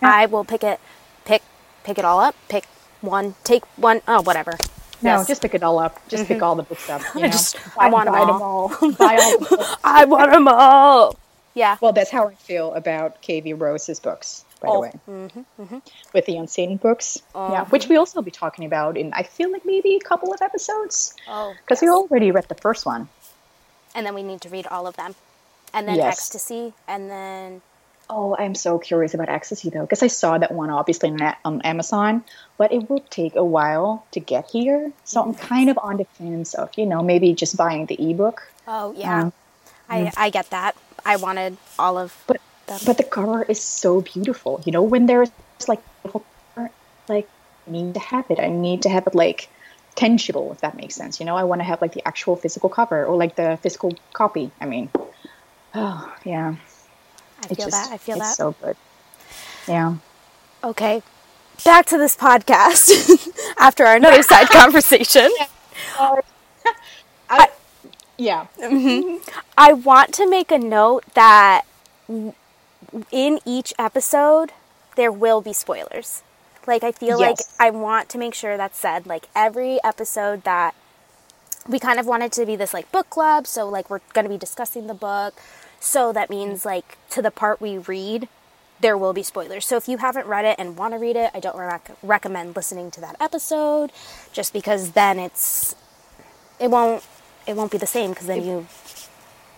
I 0.00 0.26
will 0.26 0.44
pick 0.44 0.62
it, 0.64 0.80
pick, 1.24 1.42
pick 1.84 1.98
it 1.98 2.04
all 2.04 2.20
up. 2.20 2.34
Pick 2.48 2.64
one, 3.00 3.34
take 3.44 3.64
one. 3.76 4.00
Oh, 4.08 4.22
whatever. 4.22 4.52
no 5.02 5.16
Yes. 5.18 5.26
just 5.28 5.42
pick 5.42 5.54
it 5.54 5.62
all 5.62 5.78
up 5.78 6.00
just 6.08 6.26
pick 6.26 6.42
all 6.42 6.54
the 6.54 6.62
books 6.62 6.88
up 6.88 7.02
you 7.14 7.20
I 7.20 7.26
know? 7.26 7.28
just- 7.30 7.56
buy, 7.76 7.86
I 7.86 7.90
want 7.90 8.06
them 8.06 8.14
all. 8.14 8.30
all 8.30 8.70
all 8.82 8.90
the. 8.90 9.78
I 9.84 10.04
want 10.04 10.32
them 10.32 10.48
all. 10.48 11.16
Yeah. 11.54 11.76
well 11.80 11.92
that's 11.92 12.10
how 12.10 12.28
i 12.28 12.34
feel 12.34 12.72
about 12.74 13.20
kv 13.22 13.58
rose's 13.60 13.98
books 13.98 14.44
by 14.60 14.68
the 14.68 14.72
Oh, 14.72 14.80
way. 14.80 14.92
Mm-hmm, 15.08 15.62
mm-hmm. 15.62 15.78
with 16.12 16.26
the 16.26 16.36
unseen 16.36 16.76
books. 16.76 17.22
Yeah 17.34 17.62
um, 17.62 17.66
which 17.68 17.88
we 17.88 17.96
also 17.96 18.18
will 18.18 18.24
be 18.24 18.30
talking 18.30 18.64
about 18.64 18.96
in 18.96 19.12
i 19.12 19.22
feel 19.22 19.50
like 19.52 19.64
maybe 19.64 19.96
a 19.96 20.00
couple 20.00 20.32
of 20.32 20.40
episodes. 20.42 21.14
Oh, 21.28 21.54
because 21.62 21.80
we 21.80 21.88
already 21.88 22.30
read 22.30 22.48
the 22.48 22.54
first 22.54 22.86
one. 22.86 23.08
And 23.94 24.04
then 24.06 24.14
we 24.14 24.22
need 24.22 24.40
to 24.42 24.48
read 24.48 24.66
all 24.66 24.86
of 24.86 24.96
them, 24.96 25.14
and 25.72 25.88
then 25.88 25.96
Yes. 25.96 26.18
ecstasy, 26.18 26.72
and 26.86 27.10
then 27.10 27.62
Oh, 28.10 28.34
I'm 28.38 28.54
so 28.54 28.78
curious 28.78 29.12
about 29.12 29.28
Ecstasy 29.28 29.68
though, 29.68 29.82
because 29.82 30.02
I 30.02 30.06
saw 30.06 30.38
that 30.38 30.50
one 30.52 30.70
obviously 30.70 31.10
on, 31.10 31.20
on 31.44 31.60
Amazon, 31.62 32.24
but 32.56 32.72
it 32.72 32.88
will 32.88 33.04
take 33.10 33.36
a 33.36 33.44
while 33.44 34.04
to 34.12 34.20
get 34.20 34.48
here. 34.50 34.92
So 35.04 35.22
I'm 35.22 35.34
mm-hmm. 35.34 35.46
kind 35.46 35.68
of 35.70 35.78
on 35.82 35.98
the 35.98 36.04
fence 36.16 36.54
of, 36.54 36.70
you 36.76 36.86
know, 36.86 37.02
maybe 37.02 37.34
just 37.34 37.56
buying 37.56 37.84
the 37.86 37.96
ebook. 38.10 38.50
oh 38.66 38.94
yeah, 38.96 39.24
Um, 39.24 39.32
I 39.88 40.00
mm. 40.00 40.12
I 40.16 40.30
get 40.30 40.48
that. 40.50 40.74
I 41.04 41.16
wanted 41.16 41.56
all 41.78 41.98
of 41.98 42.16
But 42.26 42.40
them. 42.68 42.78
but 42.86 42.96
the 42.96 43.04
cover 43.04 43.42
is 43.42 43.60
so 43.60 44.00
beautiful. 44.00 44.62
You 44.64 44.72
know, 44.72 44.82
when 44.82 45.06
there's 45.06 45.30
like 45.66 45.82
like 47.08 47.28
I 47.66 47.70
need 47.70 47.94
to 47.94 48.00
have 48.00 48.30
it. 48.30 48.40
I 48.40 48.48
need 48.48 48.82
to 48.82 48.88
have 48.88 49.06
it 49.06 49.14
like 49.14 49.48
tangible, 49.94 50.52
if 50.52 50.60
that 50.60 50.76
makes 50.76 50.94
sense. 50.94 51.20
You 51.20 51.26
know, 51.26 51.36
I 51.36 51.44
want 51.44 51.60
to 51.60 51.64
have 51.64 51.80
like 51.82 51.92
the 51.92 52.06
actual 52.06 52.36
physical 52.36 52.68
cover 52.68 53.04
or 53.04 53.16
like 53.16 53.36
the 53.36 53.58
physical 53.62 53.92
copy. 54.12 54.50
I 54.60 54.66
mean, 54.66 54.90
oh 55.74 56.14
yeah. 56.24 56.56
I 57.42 57.46
feel 57.46 57.66
just, 57.66 57.70
that. 57.70 57.92
I 57.92 57.98
feel 57.98 58.16
it's 58.16 58.30
that. 58.30 58.36
so 58.36 58.54
good. 58.62 58.76
Yeah. 59.66 59.96
Okay, 60.64 61.02
back 61.64 61.86
to 61.86 61.98
this 61.98 62.16
podcast 62.16 62.90
after 63.58 63.84
our 63.84 63.96
another 63.96 64.22
side 64.22 64.48
conversation. 64.50 65.30
I, 67.30 67.48
yeah. 68.16 68.46
Mm-hmm. 68.60 69.18
I 69.56 69.72
want 69.74 70.14
to 70.14 70.28
make 70.28 70.50
a 70.50 70.58
note 70.58 71.04
that 71.14 71.64
in 73.10 73.40
each 73.44 73.74
episode 73.78 74.52
there 74.96 75.12
will 75.12 75.40
be 75.40 75.52
spoilers. 75.52 76.22
Like 76.66 76.84
I 76.84 76.92
feel 76.92 77.18
like 77.20 77.38
I 77.58 77.70
want 77.70 78.08
to 78.10 78.18
make 78.18 78.34
sure 78.34 78.56
that's 78.56 78.78
said. 78.78 79.06
Like 79.06 79.28
every 79.34 79.82
episode 79.84 80.44
that 80.44 80.74
we 81.68 81.78
kind 81.78 82.00
of 82.00 82.06
wanted 82.06 82.32
to 82.32 82.46
be 82.46 82.56
this 82.56 82.74
like 82.74 82.90
book 82.92 83.10
club, 83.10 83.46
so 83.46 83.68
like 83.68 83.90
we're 83.90 84.00
going 84.14 84.24
to 84.24 84.30
be 84.30 84.38
discussing 84.38 84.86
the 84.86 84.94
book. 84.94 85.34
So 85.80 86.12
that 86.12 86.30
means 86.30 86.64
like 86.64 86.98
to 87.10 87.22
the 87.22 87.30
part 87.30 87.60
we 87.60 87.78
read, 87.78 88.28
there 88.80 88.98
will 88.98 89.12
be 89.12 89.22
spoilers. 89.22 89.66
So 89.66 89.76
if 89.76 89.88
you 89.88 89.98
haven't 89.98 90.26
read 90.26 90.44
it 90.44 90.56
and 90.58 90.76
want 90.76 90.94
to 90.94 90.98
read 90.98 91.16
it, 91.16 91.30
I 91.34 91.40
don't 91.40 91.56
rec- 91.56 91.96
recommend 92.02 92.56
listening 92.56 92.90
to 92.92 93.00
that 93.02 93.16
episode 93.20 93.92
just 94.32 94.52
because 94.52 94.92
then 94.92 95.18
it's 95.18 95.76
it 96.60 96.70
won't 96.70 97.04
it 97.46 97.56
won't 97.56 97.72
be 97.72 97.78
the 97.78 97.86
same 97.86 98.10
because 98.10 98.26
then 98.26 98.44
you 98.44 98.68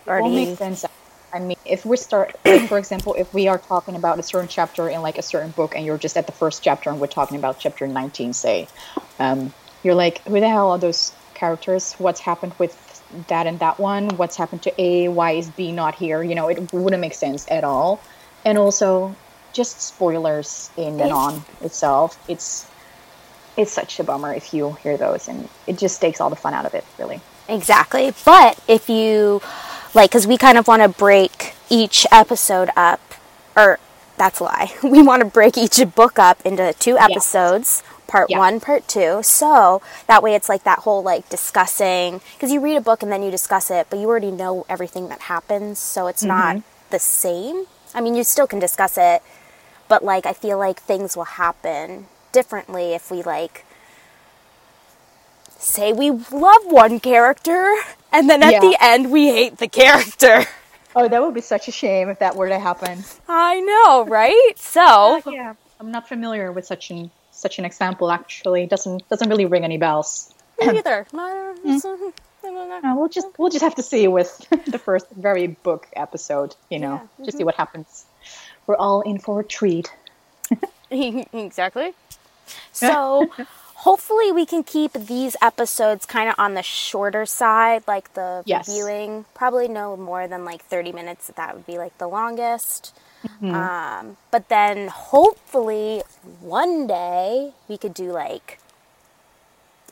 It 0.07 0.17
won't 0.17 0.35
already. 0.35 1.00
I 1.33 1.39
mean, 1.41 1.57
if 1.65 1.85
we 1.85 1.97
start, 1.97 2.37
like, 2.45 2.69
for 2.69 2.79
example, 2.79 3.15
if 3.15 3.33
we 3.33 3.49
are 3.49 3.59
talking 3.59 3.97
about 3.97 4.19
a 4.19 4.23
certain 4.23 4.49
chapter 4.49 4.89
in 4.89 5.03
like 5.03 5.19
a 5.19 5.23
certain 5.23 5.51
book, 5.51 5.75
and 5.75 5.85
you're 5.85 5.99
just 5.99 6.17
at 6.17 6.27
the 6.27 6.33
first 6.33 6.63
chapter, 6.63 6.91
and 6.91 7.01
we're 7.01 7.07
talking 7.07 7.37
about 7.37 7.59
chapter 7.59 7.87
19, 7.87 8.33
say, 8.33 8.69
um, 9.19 9.53
you're 9.83 9.95
like, 9.95 10.23
who 10.25 10.41
the 10.41 10.49
hell 10.49 10.71
are 10.71 10.79
those 10.79 11.13
characters? 11.35 11.95
What's 11.95 12.21
happened 12.21 12.55
with 12.59 12.77
that 13.29 13.47
and 13.47 13.59
that 13.61 13.79
one? 13.79 14.09
What's 14.17 14.37
happened 14.37 14.63
to 14.63 14.81
A? 14.81 15.09
Why 15.09 15.33
is 15.33 15.49
B 15.51 15.73
not 15.73 15.95
here? 15.95 16.23
You 16.23 16.35
know, 16.35 16.49
it 16.49 16.73
wouldn't 16.73 17.01
make 17.01 17.15
sense 17.15 17.47
at 17.51 17.65
all. 17.65 18.01
And 18.45 18.59
also, 18.59 19.15
just 19.53 19.81
spoilers 19.81 20.71
in 20.77 21.01
and 21.01 21.13
on 21.13 21.45
itself. 21.61 22.23
It's 22.29 22.67
it's 23.57 23.73
such 23.73 23.99
a 23.99 24.05
bummer 24.05 24.33
if 24.33 24.55
you 24.55 24.73
hear 24.75 24.97
those, 24.97 25.29
and 25.29 25.49
it 25.67 25.77
just 25.77 26.01
takes 26.01 26.21
all 26.21 26.31
the 26.31 26.37
fun 26.37 26.55
out 26.55 26.67
of 26.67 26.75
it, 26.75 26.85
really. 26.99 27.21
Exactly. 27.49 28.15
But 28.25 28.59
if 28.69 28.89
you 28.89 29.43
like, 29.95 30.11
because 30.11 30.27
we 30.27 30.37
kind 30.37 30.59
of 30.59 30.69
want 30.69 30.83
to 30.83 30.89
break 30.89 31.55
each 31.69 32.07
episode 32.13 32.71
up, 32.77 33.01
or 33.57 33.79
that's 34.17 34.41
a 34.41 34.45
lie. 34.45 34.73
We 34.83 35.03
want 35.03 35.23
to 35.23 35.29
break 35.29 35.57
each 35.57 35.81
book 35.95 36.19
up 36.19 36.41
into 36.45 36.75
two 36.79 36.99
episodes, 36.99 37.83
part 38.07 38.31
Yeah. 38.31 38.39
one, 38.39 38.61
part 38.61 38.87
two. 38.89 39.23
So 39.23 39.83
that 40.07 40.23
way 40.23 40.35
it's 40.35 40.49
like 40.49 40.65
that 40.65 40.81
whole 40.81 41.03
like 41.03 41.29
discussing, 41.29 42.21
because 42.35 42.53
you 42.53 42.61
read 42.61 42.77
a 42.77 42.81
book 42.81 43.03
and 43.03 43.11
then 43.11 43.23
you 43.23 43.31
discuss 43.31 43.71
it, 43.71 43.87
but 43.91 43.99
you 43.99 44.09
already 44.09 44.31
know 44.31 44.67
everything 44.69 45.09
that 45.09 45.23
happens. 45.23 45.79
So 45.79 46.07
it's 46.07 46.23
not 46.23 46.57
mm-hmm. 46.57 46.91
the 46.91 46.99
same. 46.99 47.67
I 47.95 48.01
mean, 48.01 48.15
you 48.15 48.25
still 48.25 48.47
can 48.47 48.59
discuss 48.59 48.97
it, 48.99 49.23
but 49.89 50.05
like 50.05 50.27
I 50.27 50.33
feel 50.33 50.59
like 50.59 50.81
things 50.81 51.17
will 51.17 51.25
happen 51.25 52.07
differently 52.33 52.93
if 52.95 53.11
we 53.11 53.23
like 53.23 53.65
say 55.61 55.93
we 55.93 56.11
love 56.11 56.63
one 56.67 57.01
character 57.01 57.75
and 58.13 58.29
then 58.29 58.43
at 58.43 58.53
Yeah. 58.53 58.61
the 58.61 58.77
end 58.81 59.11
we 59.11 59.29
hate 59.29 59.59
the 59.59 59.69
character. 59.69 60.45
Oh, 60.97 61.07
that 61.09 61.23
would 61.23 61.35
be 61.35 61.41
such 61.41 61.69
a 61.69 61.73
shame 61.73 62.09
if 62.09 62.19
that 62.19 62.35
were 62.35 62.49
to 62.49 62.59
happen. 62.59 63.05
I 63.29 63.61
know, 63.61 64.05
right? 64.07 64.53
So, 64.57 65.23
yeah, 65.31 65.55
I'm 65.79 65.91
not 65.93 66.09
familiar 66.09 66.51
with 66.51 66.67
such 66.67 66.91
an 66.91 67.11
such 67.31 67.59
an 67.61 67.65
example. 67.65 68.11
Actually, 68.11 68.67
doesn't 68.67 69.09
doesn't 69.09 69.29
really 69.29 69.47
ring 69.47 69.63
any 69.65 69.79
bells. 69.79 70.35
me 70.61 70.67
neither. 70.73 71.07
Uh, 72.43 72.95
we'll 72.97 73.09
just 73.11 73.27
we'll 73.39 73.51
just 73.51 73.63
have 73.63 73.75
to 73.75 73.83
see 73.83 74.09
with 74.09 74.39
the 74.67 74.79
first 74.79 75.07
very 75.11 75.47
book 75.49 75.87
episode. 75.95 76.57
You 76.71 76.79
know, 76.79 76.95
Yeah, 77.19 77.25
just 77.27 77.37
see 77.37 77.45
what 77.45 77.55
happens. 77.55 78.07
We're 78.67 78.77
all 78.77 79.03
in 79.03 79.19
for 79.19 79.41
a 79.41 79.45
treat. 79.45 79.93
exactly. 80.91 81.93
So, 82.73 83.31
hopefully, 83.81 84.31
we 84.33 84.45
can 84.47 84.63
keep 84.63 84.93
these 84.93 85.37
episodes 85.43 86.07
kind 86.07 86.29
of 86.29 86.35
on 86.39 86.55
the 86.55 86.63
shorter 86.63 87.25
side, 87.27 87.83
like 87.87 88.13
the 88.15 88.43
Yes. 88.47 88.69
reviewing. 88.69 89.25
Probably 89.35 89.69
no 89.69 89.97
more 89.97 90.27
than 90.29 90.45
like 90.45 90.63
30 90.65 90.93
minutes. 90.93 91.31
That 91.37 91.55
would 91.55 91.67
be 91.67 91.79
like 91.79 91.97
the 91.99 92.09
longest. 92.09 92.95
Mm-hmm. 93.27 93.55
Um, 93.55 94.17
but 94.31 94.49
then, 94.49 94.89
hopefully, 94.89 96.03
one 96.41 96.87
day 96.87 97.53
we 97.69 97.77
could 97.77 97.93
do 97.95 98.13
like 98.13 98.59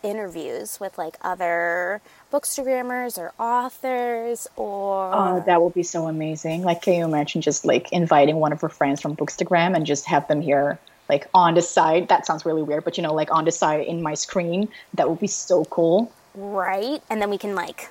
interviews 0.03 0.79
with 0.81 0.97
like 0.97 1.17
other 1.23 2.01
bookstagrammers 2.33 3.19
or 3.19 3.33
authors 3.39 4.47
or 4.57 5.11
Oh, 5.13 5.43
that 5.47 5.61
would 5.61 5.75
be 5.75 5.83
so 5.83 6.07
amazing. 6.07 6.63
Like, 6.63 6.83
can 6.83 6.95
you 6.95 7.05
imagine 7.05 7.41
just 7.43 7.65
like 7.65 7.91
inviting 7.93 8.37
one 8.37 8.53
of 8.53 8.61
her 8.61 8.69
friends 8.69 9.01
from 9.01 9.17
Bookstagram 9.17 9.75
and 9.75 9.85
just 9.85 10.07
have 10.07 10.29
them 10.29 10.41
here, 10.41 10.79
like 11.09 11.27
on 11.35 11.55
the 11.55 11.63
side? 11.63 12.09
That 12.09 12.27
sounds 12.27 12.45
really 12.45 12.63
weird, 12.63 12.85
but 12.85 12.97
you 12.97 13.03
know, 13.03 13.15
like 13.15 13.31
on 13.33 13.45
the 13.45 13.53
side 13.53 13.87
in 13.87 14.03
my 14.03 14.15
screen. 14.15 14.69
That 14.95 15.09
would 15.11 15.21
be 15.21 15.27
so 15.29 15.65
cool. 15.67 16.13
right 16.35 17.03
and 17.11 17.21
then 17.21 17.31
we 17.31 17.39
can 17.39 17.55
like 17.55 17.91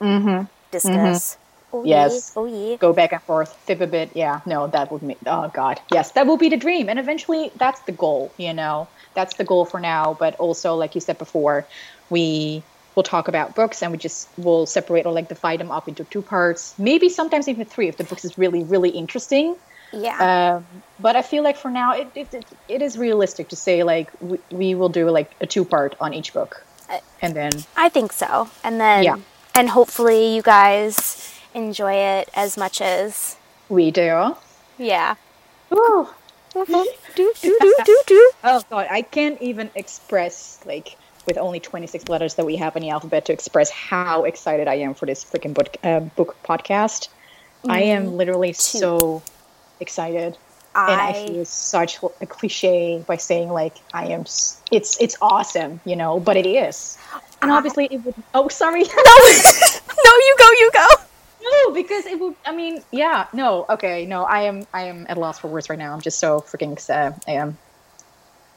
Mm-hmm. 0.00 0.44
discuss 0.70 1.36
oh 1.72 1.84
Yes. 1.84 2.32
yeah, 2.36 2.40
oh 2.40 2.46
yeah 2.46 2.76
go 2.78 2.92
back 2.92 3.12
and 3.12 3.22
forth, 3.22 3.54
fib 3.66 3.82
a 3.82 3.86
bit. 3.86 4.10
Yeah, 4.14 4.40
no, 4.46 4.66
that 4.68 4.90
would 4.92 5.02
make. 5.02 5.18
Oh 5.26 5.48
God, 5.52 5.80
yes, 5.90 6.12
that 6.12 6.26
will 6.26 6.36
be 6.36 6.48
the 6.48 6.56
dream, 6.56 6.88
and 6.88 6.98
eventually, 6.98 7.50
that's 7.56 7.80
the 7.82 7.92
goal. 7.92 8.32
You 8.38 8.52
know, 8.54 8.88
that's 9.14 9.34
the 9.36 9.44
goal 9.44 9.64
for 9.64 9.80
now. 9.80 10.14
But 10.18 10.34
also, 10.36 10.74
like 10.74 10.94
you 10.94 11.00
said 11.00 11.18
before, 11.18 11.66
we 12.10 12.62
will 12.94 13.02
talk 13.02 13.28
about 13.28 13.54
books, 13.54 13.82
and 13.82 13.92
we 13.92 13.98
just 13.98 14.28
will 14.36 14.66
separate 14.66 15.04
or 15.06 15.12
like 15.12 15.28
divide 15.28 15.60
them 15.60 15.70
up 15.70 15.88
into 15.88 16.04
two 16.04 16.22
parts, 16.22 16.74
maybe 16.78 17.08
sometimes 17.08 17.48
even 17.48 17.66
three 17.66 17.88
if 17.88 17.96
the 17.96 18.04
books 18.04 18.24
is 18.24 18.38
really, 18.38 18.62
really 18.64 18.90
interesting. 18.90 19.56
Yeah 19.96 20.18
Um, 20.56 20.66
but 21.00 21.16
I 21.16 21.22
feel 21.22 21.42
like 21.42 21.56
for 21.56 21.70
now, 21.70 21.92
it 21.92 22.08
it, 22.14 22.32
it, 22.34 22.44
it 22.68 22.82
is 22.82 22.96
realistic 22.98 23.48
to 23.48 23.56
say 23.56 23.82
like 23.82 24.10
we, 24.20 24.38
we 24.50 24.74
will 24.74 24.88
do 24.88 25.10
like 25.10 25.30
a 25.40 25.46
two 25.46 25.64
part 25.64 25.94
on 26.00 26.14
each 26.14 26.32
book, 26.32 26.64
and 27.22 27.34
then 27.34 27.50
i 27.76 27.88
think 27.88 28.12
so 28.12 28.48
and 28.62 28.80
then 28.80 29.02
Yeah. 29.04 29.16
and 29.54 29.68
hopefully 29.70 30.34
you 30.36 30.42
guys 30.42 31.32
enjoy 31.54 31.94
it 31.94 32.28
as 32.34 32.56
much 32.56 32.80
as 32.80 33.36
we 33.68 33.90
do. 33.90 34.34
yeah 34.78 35.14
Ooh. 35.72 36.08
do 36.54 36.64
do 37.16 37.32
do 37.42 37.74
do 37.84 37.96
do 38.06 38.30
Oh 38.44 38.62
god, 38.70 38.86
I 38.90 39.02
can't 39.02 39.40
even 39.40 39.70
express 39.74 40.60
like 40.66 40.96
with 41.26 41.38
only 41.38 41.58
26 41.58 42.08
letters 42.08 42.34
that 42.34 42.44
we 42.46 42.56
have 42.56 42.76
in 42.76 42.82
the 42.82 42.90
alphabet 42.90 43.24
to 43.26 43.32
express 43.32 43.70
how 43.70 44.24
excited 44.24 44.68
I 44.68 44.74
am 44.86 44.94
for 44.94 45.06
this 45.06 45.24
freaking 45.24 45.54
book 45.54 45.76
uh, 45.82 46.00
book 46.00 46.36
podcast. 46.44 47.08
I 47.68 47.80
am 47.96 48.16
literally 48.16 48.52
so 48.52 49.22
excited. 49.80 50.36
And 50.76 51.00
I 51.00 51.08
I- 51.10 51.26
feel 51.26 51.44
such 51.44 51.98
a 52.20 52.26
cliche 52.26 53.04
by 53.06 53.16
saying 53.16 53.48
like 53.50 53.76
I 53.92 54.06
am 54.06 54.22
it's 54.72 55.00
it's 55.00 55.16
awesome, 55.22 55.80
you 55.84 55.94
know, 55.96 56.18
but 56.20 56.36
it 56.36 56.46
is. 56.46 56.98
And 57.42 57.50
obviously 57.52 57.86
it 57.90 57.98
would 58.04 58.14
Oh, 58.34 58.48
sorry. 58.48 58.82
no 58.82 59.14
no 60.04 60.12
you 60.26 60.34
go 60.38 60.50
you 60.58 60.70
go 60.72 60.86
no, 61.44 61.74
because 61.74 62.06
it 62.06 62.18
would 62.18 62.34
I 62.46 62.56
mean, 62.56 62.82
yeah, 62.90 63.26
no. 63.34 63.66
Okay, 63.68 64.06
no. 64.06 64.24
I 64.24 64.42
am 64.42 64.66
I 64.72 64.84
am 64.84 65.06
at 65.08 65.16
a 65.18 65.20
loss 65.20 65.38
for 65.38 65.48
words 65.48 65.68
right 65.68 65.78
now. 65.78 65.92
I'm 65.92 66.00
just 66.00 66.18
so 66.18 66.40
freaking 66.40 66.74
uh, 66.88 67.12
I 67.28 67.32
am 67.32 67.58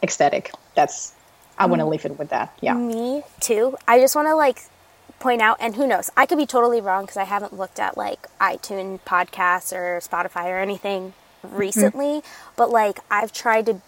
ecstatic. 0.02 0.52
That's 0.76 1.14
I 1.60 1.66
want 1.66 1.82
to 1.82 1.86
leave 1.86 2.06
it 2.06 2.18
with 2.18 2.30
that. 2.30 2.54
Yeah. 2.62 2.76
Me 2.76 3.24
too. 3.42 3.76
I 3.88 4.00
just 4.00 4.16
want 4.16 4.28
to 4.30 4.36
like 4.36 4.62
point 5.20 5.42
out, 5.42 5.58
and 5.60 5.76
who 5.76 5.88
knows, 5.88 6.10
I 6.18 6.26
could 6.26 6.38
be 6.38 6.46
totally 6.46 6.82
wrong 6.82 7.04
because 7.04 7.18
I 7.18 7.24
haven't 7.24 7.54
looked 7.54 7.80
at 7.80 7.98
like 7.98 8.28
iTunes 8.40 9.00
podcasts 9.02 9.74
or 9.74 10.00
Spotify 10.00 10.46
or 10.46 10.60
anything 10.60 11.14
mm-hmm. 11.46 11.56
recently. 11.56 12.22
But 12.56 12.70
like 12.70 13.00
I've 13.10 13.34
tried 13.34 13.66
to 13.68 13.82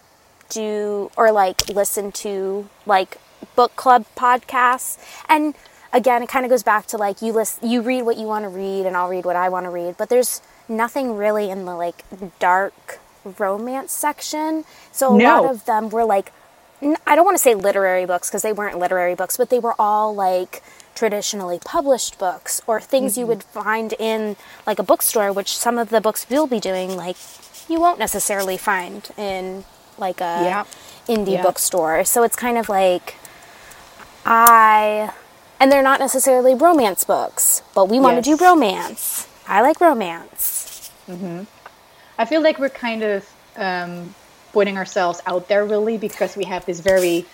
do 0.49 1.11
or 1.15 1.31
like 1.31 1.69
listen 1.69 2.11
to 2.11 2.69
like 2.85 3.17
book 3.55 3.75
club 3.75 4.05
podcasts, 4.15 4.97
and 5.27 5.55
again, 5.93 6.23
it 6.23 6.29
kind 6.29 6.45
of 6.45 6.49
goes 6.49 6.63
back 6.63 6.87
to 6.87 6.97
like 6.97 7.21
you 7.21 7.31
list, 7.33 7.63
you 7.63 7.81
read 7.81 8.03
what 8.03 8.17
you 8.17 8.25
want 8.27 8.45
to 8.45 8.49
read, 8.49 8.85
and 8.85 8.95
I'll 8.95 9.09
read 9.09 9.25
what 9.25 9.35
I 9.35 9.49
want 9.49 9.65
to 9.65 9.69
read. 9.69 9.97
But 9.97 10.09
there's 10.09 10.41
nothing 10.67 11.15
really 11.15 11.49
in 11.49 11.65
the 11.65 11.75
like 11.75 12.03
dark 12.39 12.99
romance 13.37 13.91
section. 13.91 14.65
So 14.91 15.13
a 15.13 15.17
No. 15.17 15.41
lot 15.43 15.51
of 15.51 15.65
them 15.65 15.89
were 15.89 16.05
like 16.05 16.31
I 17.05 17.15
don't 17.15 17.25
want 17.25 17.35
to 17.35 17.43
say 17.43 17.55
literary 17.55 18.05
books 18.05 18.29
because 18.29 18.41
they 18.41 18.53
weren't 18.53 18.79
literary 18.79 19.13
books, 19.13 19.35
but 19.35 19.49
they 19.49 19.59
were 19.59 19.75
all 19.77 20.15
like 20.15 20.63
traditionally 20.95 21.59
published 21.63 22.17
books 22.19 22.61
or 22.67 22.79
things 22.81 23.17
you 23.17 23.25
would 23.25 23.43
find 23.43 23.93
in 23.99 24.35
like 24.67 24.79
a 24.79 24.83
bookstore, 24.83 25.31
which 25.31 25.57
some 25.57 25.77
of 25.77 25.89
the 25.89 26.01
books 26.01 26.25
we'll 26.29 26.47
be 26.47 26.59
doing, 26.59 26.95
like 26.95 27.15
you 27.69 27.79
won't 27.79 27.99
necessarily 27.99 28.57
find 28.57 29.09
in 29.17 29.63
like 29.97 30.19
a 30.21 30.43
Yeah. 30.43 30.65
indie 31.07 31.33
Yeah. 31.33 31.41
bookstore. 31.43 32.03
So 32.05 32.23
it's 32.23 32.35
kind 32.35 32.57
of 32.57 32.69
like 32.69 33.15
I, 34.25 35.11
and 35.59 35.71
they're 35.71 35.83
not 35.83 35.99
necessarily 35.99 36.53
romance 36.53 37.03
books, 37.03 37.61
but 37.73 37.85
we 37.89 37.99
want 37.99 38.17
to 38.17 38.21
do 38.21 38.35
romance. 38.35 39.27
I 39.47 39.61
like 39.61 39.81
romance. 39.81 40.91
I 42.17 42.25
feel 42.25 42.41
like 42.41 42.59
we're 42.59 42.69
kind 42.69 43.01
of 43.03 43.25
um, 43.55 44.13
putting 44.53 44.77
ourselves 44.77 45.21
out 45.25 45.47
there 45.47 45.65
really 45.65 45.97
because 45.97 46.35
we 46.35 46.43
have 46.45 46.65
this 46.65 46.79
very 46.81 47.25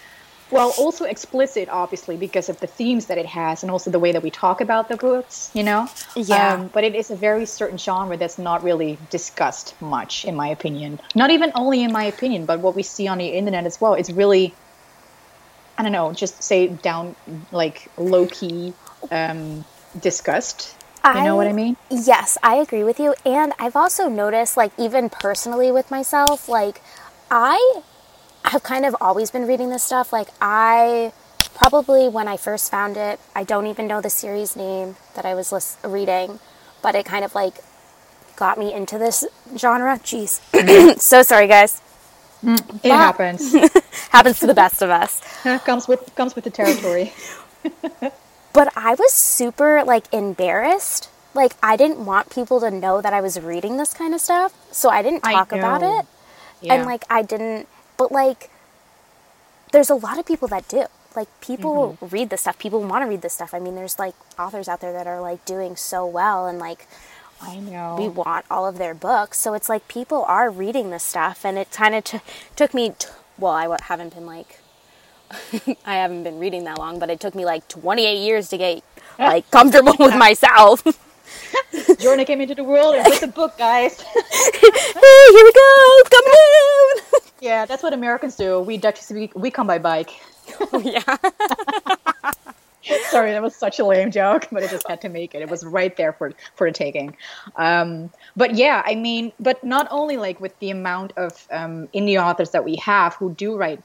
well 0.52 0.74
also 0.78 1.06
explicit 1.06 1.68
obviously 1.70 2.18
because 2.18 2.50
of 2.50 2.60
the 2.60 2.68
themes 2.68 3.08
that 3.08 3.18
it 3.18 3.26
has 3.26 3.64
and 3.64 3.72
also 3.72 3.90
the 3.90 4.00
way 4.00 4.12
that 4.12 4.24
we 4.24 4.30
talk 4.30 4.62
about 4.62 4.90
the 4.90 4.98
books 4.98 5.52
you 5.54 5.64
know? 5.64 5.88
Yeah. 6.16 6.54
um, 6.54 6.68
but 6.68 6.84
it 6.84 6.96
is 6.96 7.12
a 7.12 7.16
very 7.16 7.46
certain 7.46 7.78
genre 7.78 8.18
that's 8.18 8.38
not 8.38 8.64
really 8.64 8.98
discussed 9.10 9.80
much 9.82 10.26
in 10.26 10.36
my 10.36 10.48
opinion. 10.48 11.00
Not 11.16 11.32
even 11.32 11.52
only 11.56 11.84
in 11.84 11.92
my 11.92 12.04
opinion 12.04 12.46
but 12.46 12.60
what 12.60 12.76
we 12.76 12.84
see 12.84 13.08
on 13.08 13.18
the 13.18 13.28
internet 13.28 13.66
as 13.66 13.80
well. 13.80 13.94
It's 13.94 14.10
really 14.12 14.54
i 15.78 15.84
don't 15.84 15.92
know 15.92 16.14
just 16.14 16.42
say 16.42 16.68
down 16.68 17.14
like 17.52 17.92
low 17.98 18.26
key 18.28 18.74
um, 19.12 19.66
discussed. 20.00 20.76
You 21.04 21.24
know 21.24 21.36
what 21.36 21.48
i 21.48 21.54
mean? 21.54 21.78
Yes, 21.92 22.36
I 22.42 22.56
agree 22.56 22.84
with 22.84 23.00
you. 23.00 23.14
And 23.24 23.54
I've 23.60 23.76
also 23.76 24.10
noticed, 24.10 24.58
like, 24.58 24.72
even 24.76 25.10
personally 25.10 25.72
with 25.72 25.92
myself, 25.92 26.50
like, 26.50 26.82
I 27.30 27.84
have 28.50 28.64
kind 28.64 28.86
of 28.86 28.96
always 29.02 29.32
been 29.32 29.48
reading 29.48 29.70
this 29.70 29.84
stuff. 29.84 30.14
Like, 30.14 30.30
I 30.42 31.14
probably 31.56 32.10
when 32.10 32.28
I 32.28 32.38
first 32.38 32.70
found 32.70 32.98
it, 32.98 33.20
I 33.34 33.44
don't 33.44 33.68
even 33.68 33.88
know 33.88 34.02
the 34.02 34.10
series 34.10 34.56
name 34.56 34.98
that 35.16 35.26
I 35.26 35.34
was 35.34 35.52
lis- 35.52 35.78
reading, 35.84 36.40
but 36.82 36.96
it 36.96 37.06
kind 37.06 37.24
of 37.26 37.34
like 37.34 37.56
got 38.36 38.58
me 38.60 38.74
into 38.74 38.98
this 38.98 39.26
genre. 39.58 39.98
Jeez. 40.00 40.42
Mm. 40.52 41.00
so 41.12 41.24
sorry, 41.24 41.48
guys. 41.48 41.82
Mm, 42.44 42.80
it 42.84 42.92
happens 42.92 43.54
Happens 44.12 44.40
to 44.40 44.46
the 44.46 44.54
best 44.54 44.82
of 44.82 44.90
us. 44.90 45.22
comes 45.66 45.88
with 45.88 46.14
comes 46.16 46.36
with 46.36 46.44
the 46.44 46.50
territory 46.52 47.14
But 48.54 48.72
I 48.76 48.94
was 48.94 49.14
super 49.14 49.84
like 49.84 50.14
embarrassed. 50.14 51.10
Like 51.34 51.54
I 51.64 51.76
didn't 51.76 52.06
want 52.06 52.30
people 52.30 52.60
to 52.60 52.70
know 52.70 53.02
that 53.02 53.14
I 53.14 53.22
was 53.22 53.40
reading 53.40 53.78
this 53.78 53.94
kind 53.94 54.14
of 54.14 54.22
stuff, 54.22 54.54
so 54.72 54.90
I 54.90 55.02
didn't 55.02 55.26
I 55.26 55.34
talk 55.34 55.52
about 55.52 55.82
it. 55.82 56.06
Yeah. 56.62 56.76
And 56.76 56.86
like 56.86 57.04
I 57.10 57.22
didn't 57.22 57.68
but 57.98 58.12
like 58.12 58.50
there's 59.72 59.90
a 59.90 59.96
lot 59.96 60.18
of 60.20 60.26
people 60.26 60.48
that 60.50 60.68
do. 60.68 60.86
Like 61.16 61.28
people 61.42 61.98
Mm-hmm. 62.02 62.08
read 62.16 62.30
this 62.30 62.42
stuff. 62.42 62.60
People 62.60 62.82
want 62.84 63.04
to 63.04 63.10
read 63.10 63.22
this 63.22 63.34
stuff. 63.34 63.54
I 63.54 63.60
mean, 63.60 63.76
there's 63.76 63.98
like 64.00 64.16
authors 64.38 64.68
out 64.68 64.82
there 64.82 64.92
that 64.94 65.08
are 65.08 65.22
like 65.22 65.46
doing 65.46 65.76
so 65.76 66.06
well 66.06 66.46
and 66.48 66.60
like 66.60 66.88
i 67.42 67.58
know 67.58 67.98
we 68.00 68.08
want 68.08 68.46
all 68.50 68.66
of 68.68 68.78
their 68.78 68.94
books. 68.94 69.38
So 69.40 69.54
it's 69.54 69.68
like 69.70 69.88
people 69.88 70.24
are 70.28 70.50
reading 70.50 70.90
this 70.90 71.04
stuff, 71.04 71.46
and 71.46 71.58
it 71.58 71.72
kind 71.72 71.94
of 71.96 72.04
t- 72.04 72.20
took 72.56 72.74
me. 72.74 72.92
T- 72.98 73.08
well, 73.38 73.52
I 73.52 73.64
w- 73.64 73.78
haven't 73.84 74.14
been 74.16 74.26
like, 74.26 74.60
I 75.86 75.96
haven't 75.96 76.24
been 76.24 76.40
reading 76.40 76.64
that 76.66 76.78
long, 76.78 76.98
but 77.00 77.10
it 77.10 77.20
took 77.20 77.36
me 77.36 77.44
like 77.46 77.68
28 77.68 78.18
years 78.18 78.50
to 78.50 78.58
get 78.58 78.84
like 79.20 79.50
comfortable 79.52 79.96
with 80.00 80.16
myself. 80.16 80.82
Jordan 82.00 82.26
came 82.26 82.40
into 82.42 82.56
the 82.56 82.64
world 82.64 82.96
and 82.96 83.06
with 83.06 83.20
the 83.20 83.28
book, 83.28 83.58
guys. 83.58 84.00
hey, 84.02 84.22
here 85.36 85.46
we 85.46 85.52
go, 85.54 86.02
come 86.10 86.26
on. 86.26 87.22
Yeah, 87.40 87.66
that's 87.66 87.84
what 87.84 87.94
Americans 87.94 88.36
do. 88.36 88.60
We 88.60 88.78
Dutchies, 88.78 89.12
we, 89.12 89.32
we 89.36 89.52
come 89.52 89.68
by 89.68 89.80
bike. 89.80 90.12
yeah. 90.82 91.18
Sorry, 93.10 93.32
that 93.32 93.42
was 93.42 93.56
such 93.56 93.80
a 93.80 93.86
lame 93.86 94.12
joke, 94.12 94.48
but 94.52 94.64
I 94.64 94.68
just 94.68 94.88
had 94.88 95.02
to 95.02 95.10
make 95.10 95.34
it. 95.34 95.42
It 95.42 95.50
was 95.50 95.66
right 95.66 95.96
there 95.98 96.14
for 96.14 96.34
for 96.56 96.70
the 96.70 96.74
taking. 96.74 97.18
Um, 97.56 98.12
but 98.36 98.56
yeah, 98.56 98.84
I 98.86 98.94
mean, 98.94 99.34
but 99.40 99.64
not 99.64 99.88
only 99.90 100.18
like 100.18 100.40
with 100.40 100.58
the 100.60 100.70
amount 100.70 101.14
of 101.18 101.48
um, 101.50 101.88
indie 101.96 102.22
authors 102.22 102.52
that 102.52 102.64
we 102.64 102.76
have 102.78 103.16
who 103.16 103.32
do 103.34 103.58
write 103.58 103.82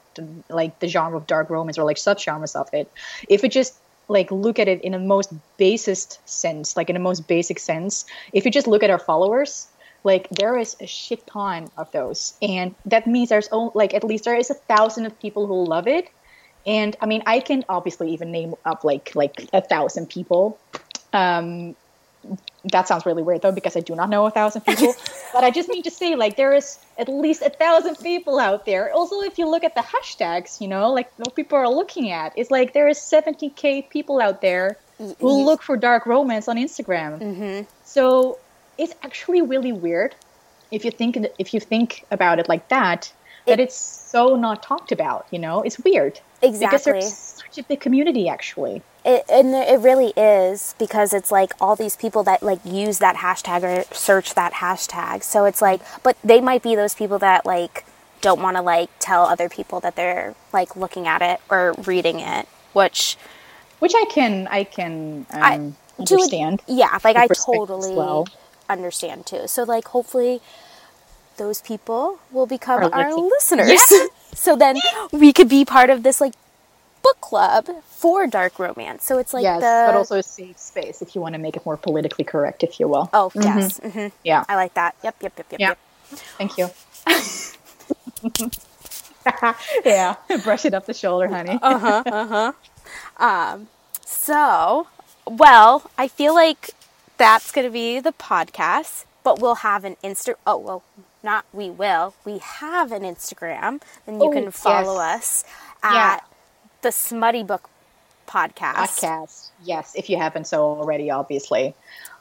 like 0.50 0.78
the 0.80 0.88
genre 0.88 1.16
of 1.16 1.26
dark 1.26 1.48
romance 1.48 1.78
or 1.78 1.84
like 1.84 1.96
subgenres 1.96 2.54
of 2.54 2.68
it, 2.74 2.92
if 3.28 3.42
we 3.42 3.48
just 3.48 3.74
like 4.08 4.30
look 4.30 4.58
at 4.58 4.68
it 4.68 4.82
in 4.82 4.92
the 4.92 4.98
most 4.98 5.32
basest 5.56 6.18
sense, 6.28 6.76
like 6.76 6.90
in 6.90 6.94
the 6.94 7.00
most 7.00 7.26
basic 7.26 7.58
sense, 7.58 8.04
if 8.32 8.44
you 8.44 8.50
just 8.50 8.66
look 8.66 8.82
at 8.82 8.90
our 8.90 8.98
followers, 8.98 9.68
like 10.04 10.28
there 10.30 10.56
is 10.56 10.76
a 10.80 10.86
shit 10.86 11.26
ton 11.26 11.68
of 11.76 11.90
those, 11.92 12.34
and 12.40 12.74
that 12.86 13.06
means 13.06 13.28
there's 13.28 13.48
only 13.52 13.72
like 13.74 13.94
at 13.94 14.04
least 14.04 14.24
there 14.24 14.36
is 14.36 14.50
a 14.50 14.54
thousand 14.54 15.06
of 15.06 15.18
people 15.20 15.46
who 15.46 15.64
love 15.64 15.86
it 15.86 16.08
and 16.66 16.96
I 17.00 17.06
mean, 17.06 17.22
I 17.26 17.40
can 17.40 17.64
obviously 17.68 18.12
even 18.12 18.30
name 18.30 18.54
up 18.64 18.84
like 18.84 19.14
like 19.14 19.48
a 19.52 19.60
thousand 19.60 20.08
people. 20.08 20.58
Um, 21.12 21.74
that 22.70 22.86
sounds 22.86 23.06
really 23.06 23.22
weird 23.22 23.40
though, 23.40 23.52
because 23.52 23.76
I 23.76 23.80
do 23.80 23.94
not 23.94 24.10
know 24.10 24.26
a 24.26 24.30
thousand 24.30 24.62
people. 24.62 24.94
but 25.32 25.42
I 25.42 25.50
just 25.50 25.70
need 25.70 25.84
to 25.84 25.90
say, 25.90 26.16
like, 26.16 26.36
there 26.36 26.52
is 26.52 26.78
at 26.98 27.08
least 27.08 27.40
a 27.40 27.48
thousand 27.48 27.96
people 27.96 28.38
out 28.38 28.66
there. 28.66 28.92
Also, 28.92 29.22
if 29.22 29.38
you 29.38 29.48
look 29.48 29.64
at 29.64 29.74
the 29.74 29.80
hashtags, 29.80 30.60
you 30.60 30.68
know, 30.68 30.92
like 30.92 31.10
what 31.16 31.34
people 31.34 31.56
are 31.56 31.68
looking 31.68 32.10
at, 32.10 32.34
it's 32.36 32.50
like 32.50 32.74
there 32.74 32.88
is 32.88 32.98
70k 32.98 33.88
people 33.88 34.20
out 34.20 34.42
there 34.42 34.76
who 34.98 35.44
look 35.44 35.62
for 35.62 35.78
dark 35.78 36.04
romance 36.04 36.46
on 36.46 36.58
Instagram. 36.58 37.18
Mm-hmm. 37.20 37.62
So 37.84 38.38
it's 38.82 38.94
actually 39.06 39.42
really 39.42 39.72
weird 39.72 40.12
if 40.76 40.80
you 40.84 40.90
think 40.90 41.12
if 41.38 41.48
you 41.54 41.60
think 41.72 41.88
about 42.10 42.38
it 42.40 42.48
like 42.48 42.64
that. 42.68 43.12
That 43.46 43.58
it's 43.58 43.74
so 43.74 44.36
not 44.36 44.62
talked 44.62 44.92
about, 44.92 45.26
you 45.32 45.38
know, 45.38 45.62
it's 45.62 45.78
weird. 45.80 46.20
Because 46.40 46.60
Exactly. 46.60 46.92
there's 46.92 47.12
such 47.42 47.56
a 47.58 47.62
big 47.64 47.80
community, 47.80 48.28
actually. 48.28 48.82
It, 49.04 49.24
and 49.28 49.48
it 49.54 49.80
really 49.80 50.12
is 50.16 50.74
because 50.78 51.12
it's 51.14 51.32
like 51.32 51.52
all 51.60 51.74
these 51.74 51.96
people 51.96 52.22
that 52.24 52.42
like 52.42 52.60
use 52.64 52.98
that 52.98 53.16
hashtag 53.16 53.60
or 53.64 53.94
search 53.94 54.34
that 54.34 54.52
hashtag. 54.64 55.24
So 55.24 55.46
it's 55.46 55.60
like, 55.62 55.80
but 56.04 56.16
they 56.22 56.40
might 56.40 56.62
be 56.62 56.76
those 56.76 56.94
people 56.94 57.18
that 57.20 57.44
like 57.46 57.84
don't 58.20 58.40
want 58.42 58.56
to 58.58 58.62
like 58.62 58.90
tell 59.00 59.24
other 59.24 59.48
people 59.48 59.80
that 59.80 59.96
they're 59.96 60.34
like 60.52 60.76
looking 60.76 61.08
at 61.08 61.22
it 61.22 61.40
or 61.50 61.74
reading 61.86 62.20
it, 62.20 62.46
which 62.74 63.16
Which 63.80 63.94
I 63.96 64.04
can, 64.16 64.46
I 64.48 64.62
can 64.64 65.26
um, 65.32 65.42
I- 65.42 65.54
a- 65.54 66.00
understand. 66.02 66.60
yeah, 66.68 66.96
like 67.02 67.16
I 67.16 67.26
totally 67.26 67.94
well. 67.94 68.28
Understand 68.72 69.26
too. 69.26 69.46
So 69.46 69.64
like 69.64 69.88
hopefully 69.88 70.40
those 71.36 71.60
people 71.62 72.18
will 72.30 72.46
become 72.46 72.82
our 72.92 73.14
listening. 73.14 73.66
listeners. 73.66 74.10
so 74.34 74.56
then 74.56 74.76
we 75.12 75.32
could 75.32 75.48
be 75.48 75.64
part 75.64 75.90
of 75.90 76.02
this 76.02 76.20
like 76.20 76.34
book 77.02 77.20
club 77.20 77.68
for 77.86 78.26
dark 78.26 78.58
romance. 78.58 79.04
So 79.04 79.18
it's 79.18 79.32
like 79.32 79.42
yes, 79.42 79.60
the 79.60 79.84
but 79.90 79.96
also 79.96 80.18
a 80.18 80.22
safe 80.22 80.58
space 80.58 81.02
if 81.02 81.14
you 81.14 81.20
want 81.20 81.34
to 81.34 81.38
make 81.38 81.56
it 81.56 81.64
more 81.64 81.76
politically 81.76 82.24
correct, 82.24 82.62
if 82.62 82.78
you 82.80 82.88
will. 82.88 83.08
Oh, 83.12 83.32
yes. 83.34 83.80
mm-hmm. 83.80 84.08
Yeah, 84.24 84.44
I 84.48 84.56
like 84.56 84.74
that. 84.74 84.94
Yep, 85.02 85.16
yep, 85.22 85.32
yep, 85.36 85.46
yep, 85.52 85.60
yeah. 85.60 85.68
yep. 85.68 85.78
Thank 86.38 86.58
you. 86.58 86.70
yeah, 89.84 90.16
brush 90.42 90.64
it 90.64 90.74
up 90.74 90.86
the 90.86 90.94
shoulder, 90.94 91.28
honey. 91.28 91.58
Uh 91.60 91.78
huh. 91.78 92.02
Uh 92.06 92.26
huh. 92.26 92.52
Um, 93.24 93.68
so, 94.04 94.88
well, 95.26 95.90
I 95.96 96.08
feel 96.08 96.34
like 96.34 96.70
that's 97.20 97.52
going 97.52 97.66
to 97.66 97.70
be 97.70 98.00
the 98.00 98.12
podcast, 98.12 99.04
but 99.22 99.40
we'll 99.40 99.56
have 99.56 99.84
an 99.84 99.96
Insta. 100.02 100.34
Oh, 100.46 100.56
well, 100.56 100.82
not 101.22 101.44
we 101.52 101.68
will. 101.68 102.14
We 102.24 102.38
have 102.38 102.92
an 102.92 103.02
Instagram, 103.02 103.82
and 104.06 104.22
you 104.22 104.30
Oh, 104.30 104.32
can 104.32 104.50
follow 104.50 104.96
yes. 104.96 105.44
us 105.44 105.44
at 105.82 105.92
Yeah. 105.94 106.20
the 106.80 106.90
Smutty 106.90 107.42
Book 107.42 107.68
Podcast. 108.26 108.74
podcast. 108.74 109.48
Yes, 109.62 109.94
if 109.94 110.08
you 110.08 110.16
haven't 110.16 110.46
so 110.46 110.62
already, 110.64 111.10
obviously. 111.10 111.74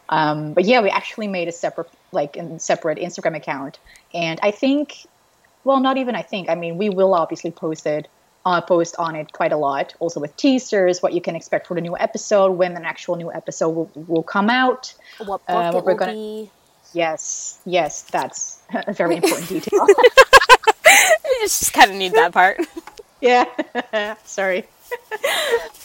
Um, 0.09 0.53
but 0.53 0.65
yeah, 0.65 0.81
we 0.81 0.89
actually 0.89 1.27
made 1.29 1.47
a 1.47 1.51
separate, 1.53 1.89
like, 2.11 2.35
a 2.35 2.59
separate 2.59 2.97
Instagram 2.97 3.37
account, 3.37 3.79
and 4.13 4.37
I 4.43 4.51
think, 4.51 5.05
well, 5.63 5.79
not 5.79 5.95
even 5.97 6.15
I 6.15 6.23
think. 6.23 6.49
I 6.49 6.55
mean, 6.55 6.77
we 6.77 6.89
will 6.89 7.13
obviously 7.13 7.51
post 7.51 7.85
it, 7.85 8.09
uh, 8.49 8.61
post 8.61 8.95
on 8.97 9.15
it 9.15 9.31
quite 9.31 9.53
a 9.53 9.57
lot. 9.57 9.93
Also 9.99 10.19
with 10.19 10.35
teasers, 10.35 11.01
what 11.03 11.13
you 11.13 11.21
can 11.21 11.35
expect 11.35 11.67
for 11.67 11.75
the 11.75 11.81
new 11.81 11.95
episode, 11.97 12.51
when 12.53 12.75
an 12.75 12.85
actual 12.85 13.15
new 13.15 13.31
episode 13.31 13.69
will, 13.69 13.89
will 14.07 14.23
come 14.23 14.49
out. 14.49 14.93
What 15.19 15.45
book 15.45 15.75
Uh, 15.75 15.81
we're 15.85 15.93
gonna- 15.95 16.13
be? 16.13 16.51
Yes, 16.93 17.59
yes, 17.65 18.01
that's 18.03 18.57
a 18.73 18.93
very 18.93 19.15
important 19.21 19.47
detail. 19.49 19.85
I 20.85 21.37
just 21.41 21.71
kind 21.73 21.91
of 21.91 21.97
need 21.97 22.13
that 22.13 22.31
part. 22.33 22.59
yeah, 23.21 23.45
sorry. 24.25 24.65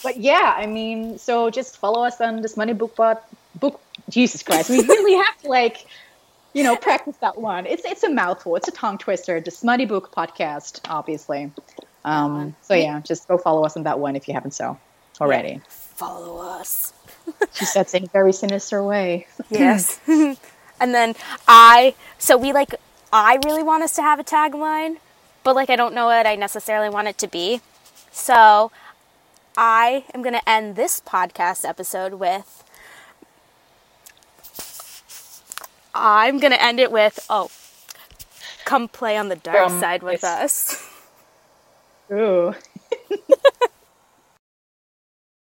but 0.03 0.17
yeah, 0.17 0.55
I 0.57 0.67
mean, 0.67 1.19
so 1.19 1.51
just 1.51 1.77
follow 1.77 2.05
us 2.05 2.21
on 2.21 2.41
this 2.43 2.57
Money 2.57 2.73
Book 2.73 2.97
Bot 2.97 3.23
book. 3.55 3.81
Jesus 4.09 4.43
Christ, 4.43 4.69
we 4.71 4.81
really 4.81 5.15
have 5.25 5.37
to 5.43 5.49
like, 5.49 5.87
you 6.55 6.63
know, 6.63 6.77
practice 6.77 7.17
that 7.19 7.37
one. 7.39 7.67
It's 7.67 7.85
it's 7.85 8.03
a 8.03 8.11
mouthful. 8.11 8.57
It's 8.57 8.69
a 8.69 8.73
tongue 8.73 8.99
twister. 8.99 9.41
The 9.41 9.51
Smutty 9.51 9.85
Book 9.87 10.13
Podcast, 10.13 10.81
obviously. 10.89 11.51
Um, 12.05 12.55
so 12.63 12.75
yeah, 12.75 13.01
just 13.01 13.27
go 13.29 13.39
follow 13.39 13.65
us 13.65 13.77
on 13.77 13.85
that 13.85 13.99
one 13.99 14.17
if 14.17 14.29
you 14.29 14.35
haven't 14.35 14.53
so 14.53 14.79
already. 15.21 15.61
Follow 15.69 16.39
us. 16.39 16.93
She 17.55 17.65
said 17.65 17.87
in 17.95 18.05
a 18.05 18.07
very 18.09 18.33
sinister 18.33 18.83
way. 18.83 19.27
Yes. 19.51 20.01
and 20.07 20.37
then 20.79 21.15
I, 21.47 21.95
so 22.19 22.37
we 22.37 22.53
like, 22.53 22.75
I 23.13 23.39
really 23.45 23.63
want 23.63 23.85
us 23.85 23.95
to 23.95 24.03
have 24.03 24.19
a 24.19 24.25
tagline, 24.25 24.97
but 25.45 25.55
like 25.55 25.71
I 25.71 25.77
don't 25.77 25.95
know 25.95 26.07
what 26.07 26.27
I 26.27 26.35
necessarily 26.35 26.91
want 26.91 27.09
it 27.09 27.17
to 27.19 27.29
be. 27.29 27.61
So 28.11 28.73
I 29.57 30.05
am 30.13 30.23
going 30.23 30.35
to 30.35 30.49
end 30.49 30.75
this 30.77 31.01
podcast 31.01 31.65
episode 31.67 32.15
with, 32.15 32.65
I'm 35.95 36.41
going 36.41 36.53
to 36.53 36.63
end 36.63 36.81
it 36.81 36.91
with, 36.91 37.25
oh, 37.31 37.51
come 38.65 38.89
play 38.89 39.17
on 39.17 39.29
the 39.29 39.37
dark 39.37 39.69
From 39.69 39.81
side 39.81 40.03
with 40.03 40.25
us. 40.25 40.91
Ooh. 42.13 42.55